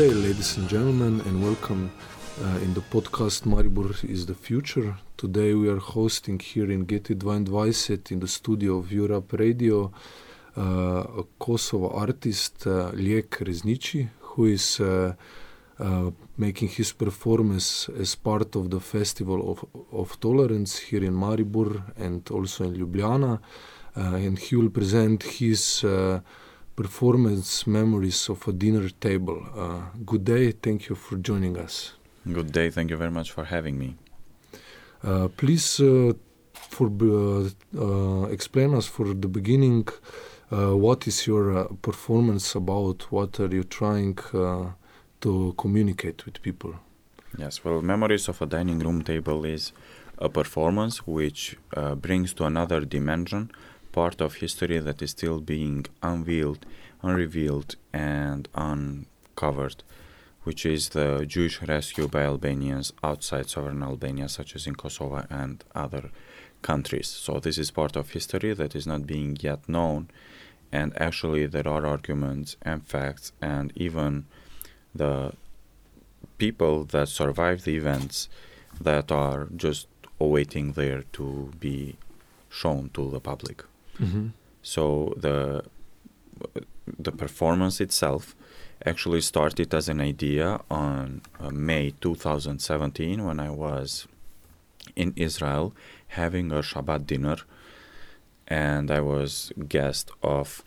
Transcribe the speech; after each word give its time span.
Day, 0.00 0.14
ladies 0.14 0.56
and 0.56 0.66
gentlemen, 0.66 1.20
and 1.26 1.44
welcome 1.44 1.90
uh, 2.42 2.64
in 2.64 2.72
the 2.72 2.80
podcast 2.80 3.44
Maribor 3.44 3.92
is 4.02 4.24
the 4.24 4.34
Future. 4.34 4.96
Today 5.18 5.52
we 5.52 5.68
are 5.68 5.76
hosting 5.76 6.38
here 6.38 6.70
in 6.70 6.86
Geti 6.86 7.14
22 7.20 8.14
in 8.14 8.20
the 8.20 8.26
studio 8.26 8.78
of 8.78 8.90
Europe 8.90 9.34
Radio 9.34 9.92
uh, 10.56 10.62
a 10.62 11.24
Kosovo 11.38 11.90
artist, 11.90 12.66
uh, 12.66 12.92
Lijek 12.92 13.44
Reznici, 13.44 14.08
who 14.20 14.46
is 14.46 14.80
uh, 14.80 15.12
uh, 15.78 16.10
making 16.38 16.68
his 16.68 16.92
performance 16.92 17.90
as 17.90 18.14
part 18.14 18.56
of 18.56 18.70
the 18.70 18.80
Festival 18.80 19.50
of, 19.50 19.66
of 19.92 20.18
Tolerance 20.18 20.78
here 20.78 21.04
in 21.04 21.12
Maribor 21.12 21.92
and 21.98 22.26
also 22.30 22.64
in 22.64 22.74
Ljubljana. 22.74 23.38
Uh, 23.94 24.00
and 24.14 24.38
he 24.38 24.56
will 24.56 24.70
present 24.70 25.22
his 25.24 25.84
uh, 25.84 26.20
performance 26.82 27.66
memories 27.66 28.20
of 28.30 28.38
a 28.48 28.52
dinner 28.52 28.88
table. 29.06 29.38
Uh, 29.54 29.82
good 30.10 30.24
day, 30.24 30.44
thank 30.64 30.88
you 30.88 30.96
for 31.04 31.16
joining 31.28 31.54
us. 31.66 31.74
Good 32.36 32.50
day, 32.52 32.70
thank 32.70 32.88
you 32.92 32.96
very 32.96 33.14
much 33.18 33.28
for 33.36 33.44
having 33.44 33.76
me. 33.78 33.90
Uh, 35.04 35.28
please, 35.40 35.68
uh, 35.80 36.12
for 36.74 36.88
uh, 36.88 37.48
uh, 37.86 38.24
explain 38.36 38.70
us 38.74 38.86
for 38.86 39.06
the 39.24 39.28
beginning. 39.38 39.86
Uh, 40.50 40.74
what 40.86 41.06
is 41.06 41.26
your 41.26 41.46
performance 41.88 42.54
about? 42.54 42.98
What 43.16 43.38
are 43.40 43.52
you 43.58 43.64
trying 43.64 44.16
to 45.24 45.54
communicate 45.62 46.24
with 46.24 46.40
people? 46.40 46.72
Yes, 47.36 47.62
well, 47.62 47.82
Memories 47.82 48.26
of 48.28 48.40
a 48.40 48.46
Dining 48.46 48.78
Room 48.78 49.02
Table 49.02 49.44
is 49.44 49.72
a 50.18 50.28
performance 50.28 51.06
which 51.06 51.56
uh, 51.76 51.94
brings 51.94 52.32
to 52.34 52.44
another 52.44 52.80
dimension 52.80 53.50
part 53.92 54.20
of 54.20 54.36
history 54.36 54.78
that 54.78 55.02
is 55.02 55.10
still 55.10 55.40
being 55.40 55.86
unveiled, 56.02 56.64
unrevealed, 57.02 57.76
and 57.92 58.48
uncovered, 58.54 59.82
which 60.44 60.64
is 60.64 60.90
the 60.90 61.24
Jewish 61.26 61.60
rescue 61.62 62.08
by 62.08 62.22
Albanians 62.22 62.92
outside 63.02 63.48
sovereign 63.48 63.82
Albania, 63.82 64.28
such 64.28 64.54
as 64.56 64.66
in 64.66 64.74
Kosovo 64.74 65.26
and 65.30 65.64
other 65.74 66.10
countries. 66.62 67.08
So, 67.08 67.38
this 67.40 67.58
is 67.58 67.70
part 67.70 67.96
of 67.96 68.10
history 68.10 68.54
that 68.54 68.74
is 68.74 68.86
not 68.86 69.06
being 69.06 69.36
yet 69.40 69.68
known, 69.68 70.08
and 70.72 70.92
actually, 71.00 71.46
there 71.46 71.68
are 71.68 71.86
arguments 71.86 72.56
and 72.62 72.86
facts, 72.86 73.32
and 73.40 73.72
even 73.74 74.26
the 74.94 75.32
people 76.38 76.84
that 76.84 77.08
survived 77.08 77.64
the 77.64 77.76
events 77.76 78.28
that 78.80 79.10
are 79.12 79.48
just 79.56 79.88
awaiting 80.18 80.72
there 80.72 81.02
to 81.12 81.52
be 81.58 81.96
shown 82.48 82.90
to 82.94 83.10
the 83.10 83.20
public. 83.20 83.64
Mm-hmm. 84.00 84.28
So 84.62 85.14
the 85.16 85.64
the 86.98 87.12
performance 87.12 87.80
itself 87.80 88.34
actually 88.84 89.20
started 89.20 89.72
as 89.74 89.88
an 89.88 90.00
idea 90.00 90.60
on 90.70 91.20
uh, 91.38 91.50
May 91.50 91.92
2017 92.00 93.24
when 93.24 93.38
I 93.38 93.50
was 93.50 94.08
in 94.96 95.12
Israel 95.16 95.74
having 96.08 96.50
a 96.50 96.56
Shabbat 96.56 97.06
dinner, 97.06 97.36
and 98.48 98.90
I 98.90 99.00
was 99.00 99.52
guest 99.68 100.10
of 100.22 100.64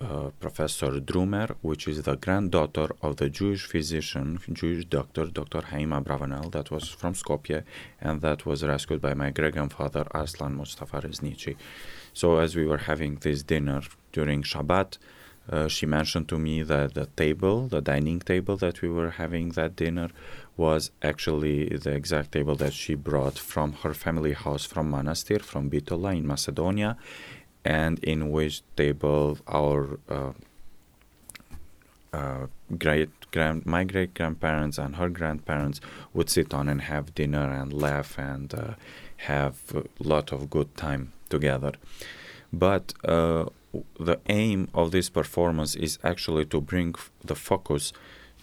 uh, 0.00 0.30
Professor 0.40 1.00
Drumer, 1.00 1.54
which 1.62 1.88
is 1.88 2.02
the 2.02 2.16
granddaughter 2.16 2.88
of 3.02 3.16
the 3.16 3.30
Jewish 3.30 3.66
physician, 3.66 4.38
Jewish 4.52 4.84
doctor, 4.84 5.26
Dr. 5.26 5.62
Haim 5.62 5.90
Abravanel, 5.90 6.50
that 6.52 6.70
was 6.70 6.88
from 6.88 7.14
Skopje, 7.14 7.62
and 8.00 8.20
that 8.20 8.44
was 8.46 8.62
rescued 8.64 9.00
by 9.00 9.14
my 9.14 9.30
great 9.30 9.54
grandfather 9.54 10.04
Arslan 10.12 10.56
Mustafa 10.56 11.00
Reznici. 11.00 11.56
So, 12.14 12.38
as 12.38 12.54
we 12.54 12.64
were 12.64 12.78
having 12.78 13.16
this 13.16 13.42
dinner 13.42 13.82
during 14.12 14.42
Shabbat, 14.44 14.98
uh, 15.50 15.68
she 15.68 15.84
mentioned 15.84 16.28
to 16.28 16.38
me 16.38 16.62
that 16.62 16.94
the 16.94 17.06
table, 17.16 17.66
the 17.66 17.82
dining 17.82 18.20
table 18.20 18.56
that 18.58 18.80
we 18.82 18.88
were 18.88 19.10
having 19.10 19.50
that 19.50 19.74
dinner, 19.76 20.08
was 20.56 20.92
actually 21.02 21.68
the 21.68 21.90
exact 21.90 22.32
table 22.32 22.54
that 22.56 22.72
she 22.72 22.94
brought 22.94 23.36
from 23.36 23.72
her 23.82 23.92
family 23.92 24.32
house 24.32 24.64
from 24.64 24.92
Manastir, 24.92 25.42
from 25.42 25.68
Bitola 25.68 26.16
in 26.16 26.26
Macedonia, 26.26 26.96
and 27.64 27.98
in 27.98 28.30
which 28.30 28.62
table 28.76 29.38
our 29.48 29.98
uh, 30.08 30.32
uh, 32.12 32.46
great 32.78 33.10
grand 33.32 33.66
my 33.66 33.82
great 33.82 34.14
grandparents 34.14 34.78
and 34.78 34.94
her 34.96 35.08
grandparents 35.08 35.80
would 36.12 36.30
sit 36.30 36.54
on 36.54 36.68
and 36.68 36.82
have 36.82 37.12
dinner 37.14 37.50
and 37.50 37.72
laugh 37.72 38.16
and 38.16 38.54
uh, 38.54 38.74
have 39.16 39.56
a 39.74 39.82
lot 39.98 40.30
of 40.30 40.48
good 40.48 40.76
time 40.76 41.13
together. 41.36 41.72
But 42.52 42.84
uh, 43.16 43.44
the 44.08 44.18
aim 44.42 44.60
of 44.80 44.86
this 44.96 45.08
performance 45.20 45.72
is 45.86 45.98
actually 46.10 46.44
to 46.46 46.58
bring 46.60 46.94
the 47.30 47.38
focus 47.50 47.92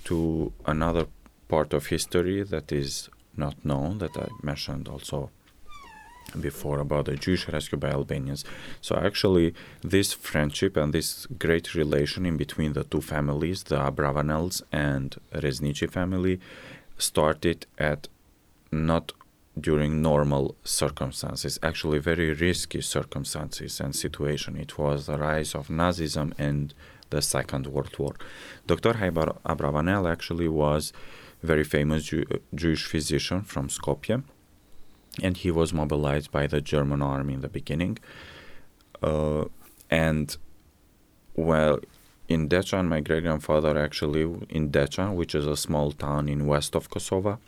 to 0.09 0.17
another 0.65 1.05
part 1.47 1.69
of 1.77 1.81
history 1.95 2.37
that 2.53 2.67
is 2.71 3.09
not 3.43 3.55
known, 3.63 3.91
that 4.03 4.15
I 4.17 4.27
mentioned 4.51 4.85
also 4.93 5.29
before 6.39 6.79
about 6.79 7.05
the 7.05 7.15
Jewish 7.25 7.47
rescue 7.47 7.77
by 7.77 7.89
Albanians. 7.89 8.43
So 8.87 8.95
actually, 8.95 9.47
this 9.95 10.09
friendship 10.13 10.77
and 10.77 10.93
this 10.93 11.27
great 11.45 11.67
relation 11.81 12.25
in 12.25 12.37
between 12.37 12.73
the 12.73 12.85
two 12.91 13.01
families, 13.01 13.63
the 13.63 13.79
Abravanels 13.89 14.61
and 14.71 15.07
Reznici 15.33 15.87
family, 15.89 16.39
started 16.97 17.65
at 17.77 18.07
not 18.71 19.11
during 19.59 20.01
normal 20.01 20.55
circumstances, 20.63 21.59
actually 21.61 21.99
very 21.99 22.33
risky 22.33 22.81
circumstances 22.81 23.79
and 23.79 23.95
situation. 23.95 24.55
It 24.55 24.77
was 24.77 25.07
the 25.07 25.17
rise 25.17 25.53
of 25.53 25.67
Nazism 25.67 26.33
and 26.37 26.73
the 27.09 27.21
Second 27.21 27.67
World 27.67 27.97
War. 27.99 28.15
Dr. 28.65 28.93
Haim 28.93 29.15
Abravanel 29.15 30.09
actually 30.09 30.47
was 30.47 30.93
very 31.43 31.63
famous 31.63 32.03
Jew- 32.05 32.25
Jewish 32.55 32.85
physician 32.85 33.41
from 33.41 33.67
Skopje, 33.67 34.23
and 35.21 35.35
he 35.35 35.51
was 35.51 35.73
mobilized 35.73 36.31
by 36.31 36.47
the 36.47 36.61
German 36.61 37.01
army 37.01 37.33
in 37.33 37.41
the 37.41 37.49
beginning. 37.49 37.97
Uh, 39.03 39.45
and 39.89 40.37
well, 41.35 41.79
in 42.29 42.47
Dechan, 42.47 42.87
my 42.87 43.01
great 43.01 43.23
grandfather 43.23 43.77
actually 43.77 44.21
in 44.49 44.71
Dechan, 44.71 45.15
which 45.15 45.35
is 45.35 45.45
a 45.45 45.57
small 45.57 45.91
town 45.91 46.29
in 46.29 46.47
west 46.47 46.75
of 46.75 46.89
Kosovo, 46.89 47.39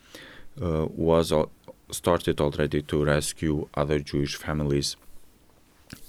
uh, 0.61 0.87
was 0.89 1.31
started 1.93 2.41
already 2.41 2.81
to 2.81 3.05
rescue 3.05 3.67
other 3.73 3.99
Jewish 3.99 4.35
families. 4.35 4.97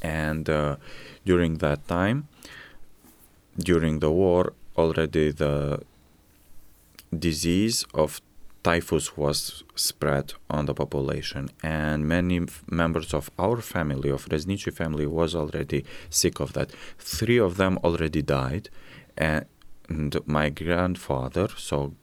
And 0.03 0.49
uh, 0.49 0.77
during 1.25 1.59
that 1.59 1.87
time, 1.87 2.29
during 3.59 4.01
the 4.01 4.11
war, 4.11 4.53
already 4.77 5.31
the 5.31 5.83
disease 7.17 7.85
of 7.95 8.21
typhus 8.63 9.17
was 9.17 9.63
spread 9.75 10.33
on 10.49 10.67
the 10.67 10.75
population, 10.75 11.51
and 11.63 12.09
many 12.09 12.41
members 12.71 13.13
of 13.13 13.31
our 13.39 13.61
family, 13.61 14.09
of 14.09 14.27
Reznici 14.27 14.73
family, 14.73 15.07
was 15.07 15.35
already 15.35 15.85
sick 16.09 16.41
of 16.41 16.55
that. 16.55 16.73
Three 16.99 17.39
of 17.39 17.57
them 17.59 17.79
already 17.85 18.23
died, 18.23 18.71
and 19.17 19.47
my 20.27 20.49
grandfather, 20.49 21.49
so 21.57 21.95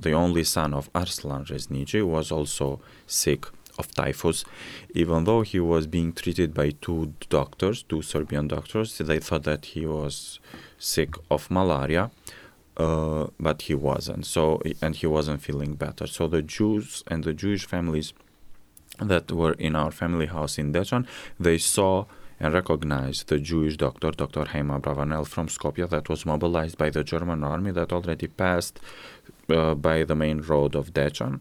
the 0.00 0.12
only 0.12 0.44
son 0.44 0.74
of 0.74 0.90
Arslan 0.94 1.44
Reznici, 1.44 2.02
was 2.06 2.30
also 2.30 2.80
sick 3.06 3.46
of 3.78 3.92
typhus. 3.94 4.44
Even 4.94 5.24
though 5.24 5.42
he 5.42 5.60
was 5.60 5.86
being 5.86 6.12
treated 6.12 6.54
by 6.54 6.70
two 6.70 7.14
doctors, 7.28 7.82
two 7.82 8.02
Serbian 8.02 8.48
doctors, 8.48 8.98
they 8.98 9.18
thought 9.18 9.44
that 9.44 9.64
he 9.66 9.84
was 9.86 10.38
sick 10.78 11.14
of 11.30 11.50
malaria 11.50 12.10
uh, 12.76 13.28
but 13.38 13.62
he 13.62 13.74
wasn't. 13.74 14.26
So 14.26 14.60
and 14.82 14.96
he 14.96 15.06
wasn't 15.06 15.42
feeling 15.42 15.74
better. 15.74 16.06
So 16.06 16.26
the 16.26 16.42
Jews 16.42 17.04
and 17.06 17.24
the 17.24 17.34
Jewish 17.34 17.66
families 17.66 18.12
that 19.00 19.30
were 19.32 19.52
in 19.52 19.74
our 19.76 19.90
family 19.90 20.26
house 20.26 20.58
in 20.58 20.72
Dechan, 20.72 21.06
they 21.38 21.58
saw 21.58 22.06
and 22.40 22.52
recognized 22.52 23.28
the 23.28 23.38
Jewish 23.38 23.76
doctor, 23.76 24.10
Dr. 24.10 24.44
Haim 24.46 24.68
Abravanel 24.68 25.26
from 25.26 25.48
Skopje, 25.48 25.88
that 25.88 26.08
was 26.08 26.26
mobilized 26.26 26.76
by 26.78 26.90
the 26.90 27.04
German 27.04 27.44
army 27.44 27.70
that 27.70 27.92
already 27.92 28.26
passed 28.26 28.80
uh, 29.48 29.74
by 29.74 30.04
the 30.04 30.14
main 30.14 30.40
road 30.40 30.74
of 30.74 30.92
Dechan. 30.92 31.40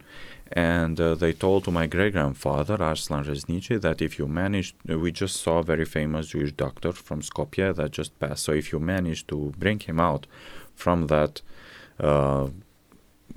And 0.51 1.01
uh, 1.01 1.15
they 1.15 1.33
told 1.33 1.63
to 1.63 1.71
my 1.71 1.87
great 1.87 2.13
grandfather, 2.13 2.75
Arslan 2.81 3.23
Reznici, 3.23 3.81
that 3.81 4.01
if 4.01 4.19
you 4.19 4.27
manage, 4.27 4.75
we 4.85 5.11
just 5.11 5.37
saw 5.37 5.59
a 5.59 5.63
very 5.63 5.85
famous 5.85 6.27
Jewish 6.27 6.51
doctor 6.51 6.91
from 6.91 7.21
Skopje 7.21 7.75
that 7.75 7.91
just 7.91 8.17
passed. 8.19 8.43
So 8.43 8.51
if 8.51 8.71
you 8.71 8.79
manage 8.79 9.25
to 9.27 9.51
bring 9.57 9.79
him 9.79 9.99
out 9.99 10.27
from 10.75 11.07
that 11.07 11.41
uh, 11.99 12.49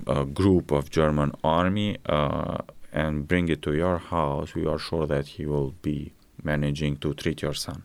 uh, 0.05 0.23
group 0.25 0.71
of 0.71 0.91
German 0.91 1.31
army 1.43 1.97
uh, 2.05 2.59
and 2.93 3.27
bring 3.27 3.49
it 3.49 3.63
to 3.63 3.73
your 3.73 3.97
house, 3.97 4.53
we 4.53 4.67
are 4.67 4.77
sure 4.77 5.07
that 5.07 5.27
he 5.27 5.45
will 5.47 5.73
be 5.81 6.13
managing 6.43 6.97
to 6.97 7.13
treat 7.13 7.41
your 7.41 7.53
son. 7.53 7.83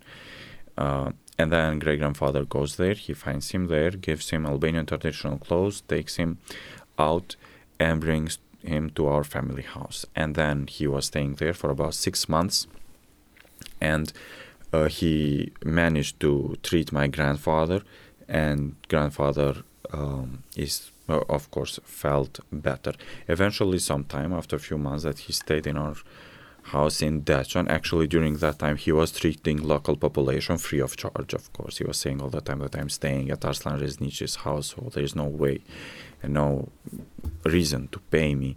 Uh, 0.76 1.12
and 1.38 1.50
then 1.52 1.78
great 1.78 1.98
grandfather 1.98 2.44
goes 2.44 2.76
there, 2.76 2.94
he 2.94 3.14
finds 3.14 3.50
him 3.50 3.66
there, 3.66 3.90
gives 3.90 4.30
him 4.30 4.46
Albanian 4.46 4.86
traditional 4.86 5.38
clothes, 5.38 5.80
takes 5.82 6.16
him 6.16 6.38
out, 6.98 7.36
and 7.80 8.00
brings 8.00 8.38
him 8.62 8.90
to 8.90 9.06
our 9.06 9.24
family 9.24 9.62
house. 9.62 10.06
And 10.14 10.34
then 10.34 10.66
he 10.66 10.86
was 10.86 11.06
staying 11.06 11.34
there 11.34 11.54
for 11.54 11.70
about 11.70 11.94
six 11.94 12.28
months. 12.28 12.66
And 13.80 14.12
uh, 14.72 14.88
he 14.88 15.52
managed 15.64 16.20
to 16.20 16.56
treat 16.62 16.92
my 16.92 17.06
grandfather, 17.08 17.82
and 18.28 18.76
grandfather 18.88 19.56
um, 19.92 20.44
is 20.56 20.90
of 21.08 21.50
course 21.50 21.78
felt 21.84 22.40
better. 22.50 22.92
Eventually, 23.28 23.78
sometime 23.78 24.32
after 24.32 24.56
a 24.56 24.60
few 24.60 24.78
months 24.78 25.04
that 25.04 25.18
he 25.20 25.32
stayed 25.32 25.66
in 25.66 25.76
our 25.76 25.96
house 26.64 27.02
in 27.02 27.22
Dechan. 27.22 27.68
Actually, 27.68 28.06
during 28.06 28.36
that 28.36 28.58
time, 28.58 28.76
he 28.76 28.92
was 28.92 29.12
treating 29.12 29.62
local 29.62 29.96
population 29.96 30.58
free 30.58 30.80
of 30.80 30.96
charge. 30.96 31.34
Of 31.34 31.52
course, 31.52 31.78
he 31.78 31.84
was 31.84 31.98
saying 31.98 32.20
all 32.22 32.30
the 32.30 32.40
time 32.40 32.60
that 32.60 32.76
I'm 32.76 32.88
staying 32.88 33.30
at 33.30 33.44
Arslan 33.44 33.80
Reznici's 33.80 34.36
house, 34.36 34.74
so 34.74 34.90
there 34.92 35.04
is 35.04 35.14
no 35.14 35.24
way 35.24 35.62
and 36.22 36.34
no 36.34 36.68
reason 37.44 37.88
to 37.88 37.98
pay 37.98 38.34
me 38.34 38.56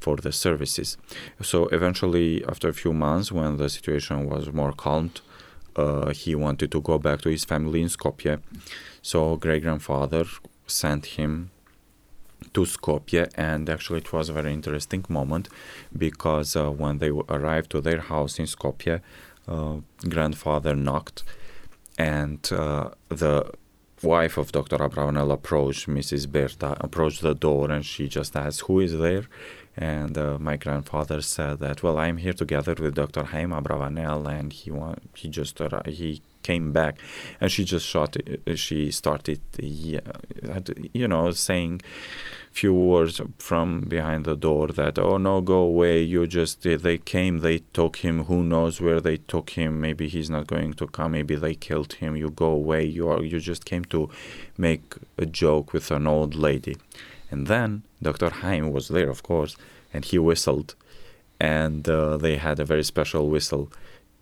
for 0.00 0.16
the 0.16 0.32
services. 0.32 0.96
So 1.40 1.68
eventually, 1.68 2.44
after 2.44 2.68
a 2.68 2.72
few 2.72 2.92
months, 2.92 3.30
when 3.30 3.56
the 3.58 3.68
situation 3.68 4.28
was 4.28 4.52
more 4.52 4.72
calmed, 4.72 5.20
uh, 5.76 6.10
he 6.12 6.34
wanted 6.34 6.70
to 6.72 6.80
go 6.80 6.98
back 6.98 7.20
to 7.22 7.30
his 7.30 7.44
family 7.44 7.82
in 7.82 7.88
Skopje. 7.88 8.40
So 9.00 9.36
great 9.36 9.62
grandfather 9.62 10.24
sent 10.66 11.06
him 11.06 11.50
to 12.54 12.62
Skopje, 12.62 13.30
and 13.34 13.68
actually 13.68 13.98
it 14.00 14.12
was 14.12 14.28
a 14.28 14.32
very 14.32 14.52
interesting 14.52 15.04
moment 15.08 15.48
because 15.96 16.56
uh, 16.56 16.70
when 16.70 16.98
they 16.98 17.10
arrived 17.10 17.70
to 17.70 17.80
their 17.80 18.00
house 18.00 18.38
in 18.38 18.46
Skopje, 18.46 19.00
uh, 19.48 19.76
grandfather 20.08 20.74
knocked, 20.74 21.24
and 21.98 22.50
uh, 22.52 22.90
the 23.08 23.50
wife 24.02 24.36
of 24.36 24.52
Dr. 24.52 24.78
Abravanel 24.78 25.32
approached 25.32 25.88
Mrs. 25.88 26.30
Berta, 26.30 26.76
approached 26.80 27.22
the 27.22 27.34
door, 27.34 27.70
and 27.70 27.84
she 27.84 28.08
just 28.08 28.36
asked, 28.36 28.62
"Who 28.62 28.80
is 28.80 28.98
there?" 28.98 29.24
And 29.76 30.18
uh, 30.18 30.38
my 30.38 30.56
grandfather 30.56 31.22
said 31.22 31.60
that, 31.60 31.82
"Well, 31.82 31.98
I'm 31.98 32.18
here 32.18 32.34
together 32.34 32.74
with 32.78 32.94
Dr. 32.94 33.24
Haim 33.24 33.50
Abravanel, 33.50 34.26
and 34.28 34.52
he 34.52 34.70
want, 34.70 35.02
he 35.16 35.28
just 35.28 35.60
uh, 35.60 35.82
he 35.86 36.20
came 36.42 36.72
back, 36.72 36.98
and 37.40 37.50
she 37.50 37.64
just 37.64 37.86
shot. 37.86 38.16
Uh, 38.46 38.54
she 38.54 38.90
started, 38.90 39.40
yeah, 39.58 40.00
you 40.92 41.08
know, 41.08 41.30
saying." 41.30 41.80
few 42.52 42.74
words 42.74 43.18
from 43.38 43.80
behind 43.80 44.26
the 44.26 44.36
door 44.36 44.68
that 44.68 44.98
oh 44.98 45.16
no 45.16 45.40
go 45.40 45.60
away 45.60 46.02
you 46.02 46.26
just 46.26 46.62
they 46.62 46.98
came 46.98 47.38
they 47.38 47.58
took 47.72 47.96
him 47.96 48.24
who 48.24 48.42
knows 48.42 48.78
where 48.78 49.00
they 49.00 49.16
took 49.16 49.50
him 49.50 49.80
maybe 49.80 50.06
he's 50.06 50.28
not 50.28 50.46
going 50.46 50.74
to 50.74 50.86
come 50.86 51.12
maybe 51.12 51.34
they 51.34 51.54
killed 51.54 51.94
him 51.94 52.14
you 52.14 52.28
go 52.28 52.50
away 52.50 52.84
you 52.84 53.08
are 53.08 53.22
you 53.22 53.40
just 53.40 53.64
came 53.64 53.84
to 53.86 54.08
make 54.58 54.96
a 55.16 55.24
joke 55.24 55.72
with 55.72 55.90
an 55.90 56.06
old 56.06 56.34
lady 56.34 56.76
and 57.32 57.40
then 57.52 57.82
dr 58.08 58.30
Haim 58.40 58.64
was 58.76 58.86
there 58.96 59.10
of 59.10 59.20
course 59.30 59.56
and 59.92 60.04
he 60.04 60.18
whistled 60.18 60.70
and 61.40 61.88
uh, 61.88 62.16
they 62.16 62.36
had 62.36 62.60
a 62.60 62.64
very 62.72 62.84
special 62.84 63.24
whistle 63.34 63.64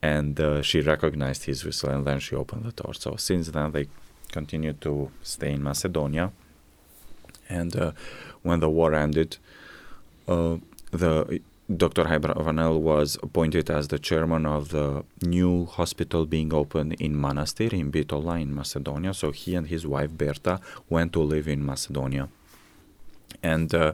and 0.01 0.41
uh, 0.41 0.63
she 0.63 0.79
recognized 0.81 1.45
his 1.45 1.59
whistle 1.67 1.91
and 1.91 2.07
then 2.07 2.19
she 2.19 2.35
opened 2.43 2.65
the 2.65 2.73
door 2.83 2.95
so 2.95 3.17
since 3.17 3.45
then 3.57 3.73
they 3.73 3.87
continued 4.33 4.81
to 4.81 5.11
stay 5.23 5.53
in 5.53 5.63
macedonia 5.63 6.33
and 7.51 7.77
uh, 7.77 7.93
when 8.43 8.61
the 8.61 8.71
war 8.71 8.95
ended, 8.95 9.37
uh, 10.29 10.57
the 10.93 11.41
Dr. 11.77 12.05
Abravanel 12.05 12.81
was 12.81 13.17
appointed 13.23 13.71
as 13.71 13.89
the 13.89 13.99
chairman 13.99 14.47
of 14.47 14.71
the 14.71 15.05
new 15.23 15.67
hospital 15.67 16.27
being 16.27 16.53
opened 16.53 16.95
in 16.95 17.15
Manastir 17.15 17.73
in 17.73 17.93
Bitola 17.93 18.41
in 18.41 18.55
Macedonia. 18.55 19.15
So 19.15 19.31
he 19.31 19.55
and 19.55 19.69
his 19.69 19.87
wife 19.87 20.11
Berta 20.11 20.61
went 20.89 21.13
to 21.13 21.23
live 21.23 21.47
in 21.47 21.65
Macedonia. 21.65 22.29
And 23.43 23.75
uh, 23.75 23.93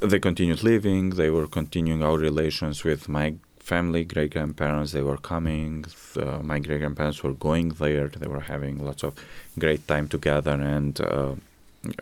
they 0.00 0.18
continued 0.18 0.62
living, 0.62 1.10
they 1.10 1.30
were 1.30 1.46
continuing 1.46 2.02
our 2.02 2.16
relations 2.16 2.84
with 2.84 3.08
my 3.08 3.34
family, 3.58 4.04
great 4.04 4.32
grandparents. 4.32 4.92
They 4.92 5.02
were 5.02 5.16
coming, 5.16 5.86
uh, 6.16 6.40
my 6.42 6.58
great 6.58 6.80
grandparents 6.80 7.22
were 7.22 7.32
going 7.32 7.70
there, 7.70 8.08
they 8.08 8.26
were 8.26 8.40
having 8.40 8.84
lots 8.84 9.02
of 9.02 9.14
great 9.58 9.86
time 9.88 10.08
together. 10.08 10.52
And 10.52 11.00
uh, 11.00 11.34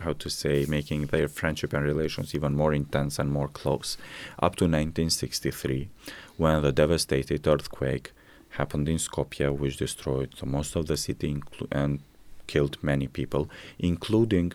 how 0.01 0.13
to 0.13 0.29
say, 0.29 0.65
making 0.67 1.07
their 1.07 1.27
friendship 1.27 1.73
and 1.73 1.83
relations 1.83 2.33
even 2.33 2.55
more 2.55 2.73
intense 2.73 3.19
and 3.19 3.31
more 3.31 3.47
close. 3.47 3.97
Up 4.39 4.55
to 4.57 4.65
1963, 4.65 5.89
when 6.37 6.61
the 6.61 6.71
devastating 6.71 7.39
earthquake 7.45 8.11
happened 8.51 8.87
in 8.87 8.97
Skopje, 8.97 9.55
which 9.55 9.77
destroyed 9.77 10.33
most 10.45 10.75
of 10.75 10.87
the 10.87 10.97
city 10.97 11.41
and 11.71 11.99
killed 12.47 12.77
many 12.81 13.07
people, 13.07 13.49
including 13.79 14.53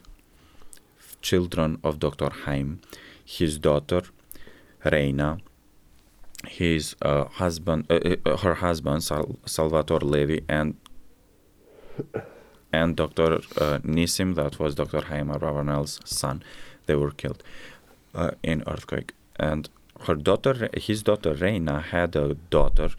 children 1.20 1.78
of 1.82 1.98
Dr. 1.98 2.30
Haim, 2.30 2.80
his 3.24 3.58
daughter 3.58 4.02
Reina, 4.84 5.38
his 6.46 6.94
uh, 7.02 7.24
husband, 7.24 7.86
uh, 7.90 8.16
uh, 8.24 8.36
her 8.38 8.54
husband 8.54 9.02
Sal- 9.02 9.38
Salvatore 9.44 10.40
and 10.48 10.76
and 12.72 12.96
Dr. 12.96 13.34
Uh, 13.56 13.78
Nisim, 13.78 14.34
that 14.34 14.58
was 14.58 14.74
Dr. 14.74 15.00
Haim 15.00 15.28
Abravanel's 15.28 16.00
son, 16.04 16.42
they 16.86 16.94
were 16.94 17.10
killed 17.10 17.42
uh, 18.14 18.32
in 18.42 18.62
earthquake. 18.66 19.14
And 19.36 19.68
her 20.02 20.14
daughter, 20.14 20.68
his 20.74 21.02
daughter 21.02 21.34
Reina, 21.34 21.80
had 21.80 22.14
a 22.14 22.34
daughter 22.34 22.90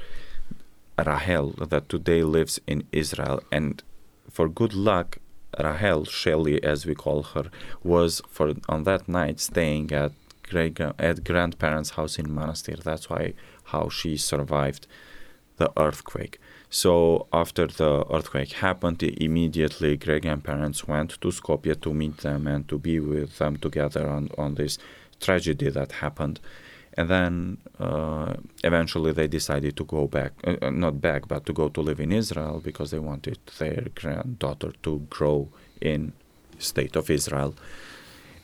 Rahel 0.97 1.51
that 1.59 1.87
today 1.87 2.23
lives 2.23 2.59
in 2.67 2.83
Israel. 2.91 3.41
And 3.51 3.81
for 4.29 4.49
good 4.49 4.73
luck, 4.73 5.17
Rahel 5.59 6.05
Shelley, 6.05 6.63
as 6.63 6.85
we 6.85 6.95
call 6.95 7.23
her, 7.33 7.45
was 7.83 8.21
for 8.29 8.53
on 8.67 8.83
that 8.83 9.07
night 9.07 9.39
staying 9.39 9.91
at 9.91 10.13
at 10.97 11.23
grandparents' 11.23 11.91
house 11.91 12.17
in 12.17 12.27
Manastir. 12.27 12.81
That's 12.81 13.09
why 13.09 13.33
how 13.65 13.89
she 13.89 14.17
survived 14.17 14.87
the 15.57 15.71
earthquake. 15.77 16.39
So 16.71 17.27
after 17.31 17.67
the 17.67 18.05
earthquake 18.11 18.53
happened, 18.53 19.03
immediately 19.03 19.97
great 19.97 20.23
grandparents 20.23 20.87
went 20.87 21.21
to 21.21 21.27
Skopje 21.27 21.79
to 21.81 21.93
meet 21.93 22.17
them 22.17 22.47
and 22.47 22.67
to 22.67 22.77
be 22.77 22.99
with 22.99 23.37
them 23.37 23.57
together 23.57 24.07
on, 24.07 24.29
on 24.37 24.55
this 24.55 24.77
tragedy 25.19 25.69
that 25.69 25.91
happened. 25.93 26.39
And 26.95 27.09
then 27.09 27.57
uh, 27.79 28.33
eventually 28.63 29.11
they 29.13 29.27
decided 29.27 29.77
to 29.77 29.85
go 29.85 30.07
back, 30.07 30.33
uh, 30.45 30.55
uh, 30.61 30.69
not 30.69 30.99
back, 30.99 31.27
but 31.27 31.45
to 31.45 31.53
go 31.53 31.69
to 31.69 31.81
live 31.81 31.99
in 31.99 32.11
Israel 32.11 32.61
because 32.63 32.91
they 32.91 32.99
wanted 32.99 33.39
their 33.57 33.87
granddaughter 33.95 34.73
to 34.83 34.99
grow 35.09 35.49
in 35.81 36.13
state 36.57 36.95
of 36.95 37.09
Israel. 37.09 37.55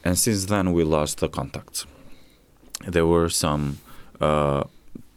And 0.04 0.18
since 0.18 0.46
then 0.46 0.74
we 0.74 0.84
lost 0.84 1.20
the 1.20 1.30
contacts. 1.30 1.86
There 2.88 3.08
were 3.08 3.30
some 3.30 3.80
uh, 4.22 4.64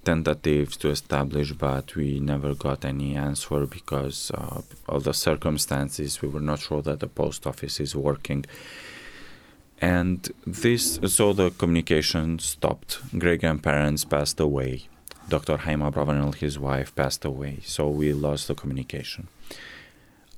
tentatives 0.04 0.76
to 0.78 0.88
establish, 0.88 1.52
but 1.52 1.94
we 1.94 2.18
never 2.18 2.54
got 2.54 2.85
any 2.85 3.14
answer 3.14 3.66
because 3.66 4.30
uh, 4.32 4.62
of 4.88 5.04
the 5.04 5.12
circumstances. 5.12 6.23
We 6.23 6.28
were 6.28 6.40
not 6.40 6.61
sure 6.61 6.82
that 6.82 7.00
the 7.00 7.08
post 7.08 7.47
office 7.47 7.78
is 7.78 7.94
working. 7.94 8.47
And 9.80 10.28
this, 10.47 10.99
so 11.06 11.32
the 11.32 11.50
communication 11.50 12.38
stopped. 12.38 12.99
Great 13.16 13.40
grandparents 13.40 14.04
passed 14.04 14.40
away. 14.40 14.88
Dr. 15.28 15.58
Haim 15.58 15.80
Abravanel, 15.80 16.35
his 16.35 16.58
wife, 16.58 16.94
passed 16.94 17.25
away. 17.25 17.61
So 17.64 17.88
we 17.88 18.12
lost 18.12 18.49
the 18.49 18.54
communication 18.54 19.28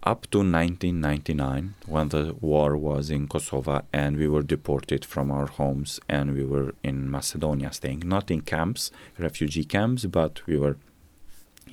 up 0.02 0.30
to 0.30 0.38
1999 0.38 1.75
when 1.87 2.09
the 2.09 2.35
war 2.40 2.76
was 2.76 3.11
in 3.11 3.28
Kosovo 3.28 3.82
and 3.92 4.16
we 4.16 4.26
were 4.26 4.42
deported 4.42 5.04
from 5.04 5.30
our 5.30 5.47
homes 5.47 6.00
and 6.09 6.35
we 6.35 6.44
were 6.44 6.75
in 6.82 7.11
Macedonia 7.11 7.70
staying 7.70 8.02
not 8.06 8.30
in 8.30 8.40
camps 8.40 8.90
refugee 9.18 9.64
camps 9.64 10.06
but 10.06 10.47
we 10.47 10.56
were 10.56 10.78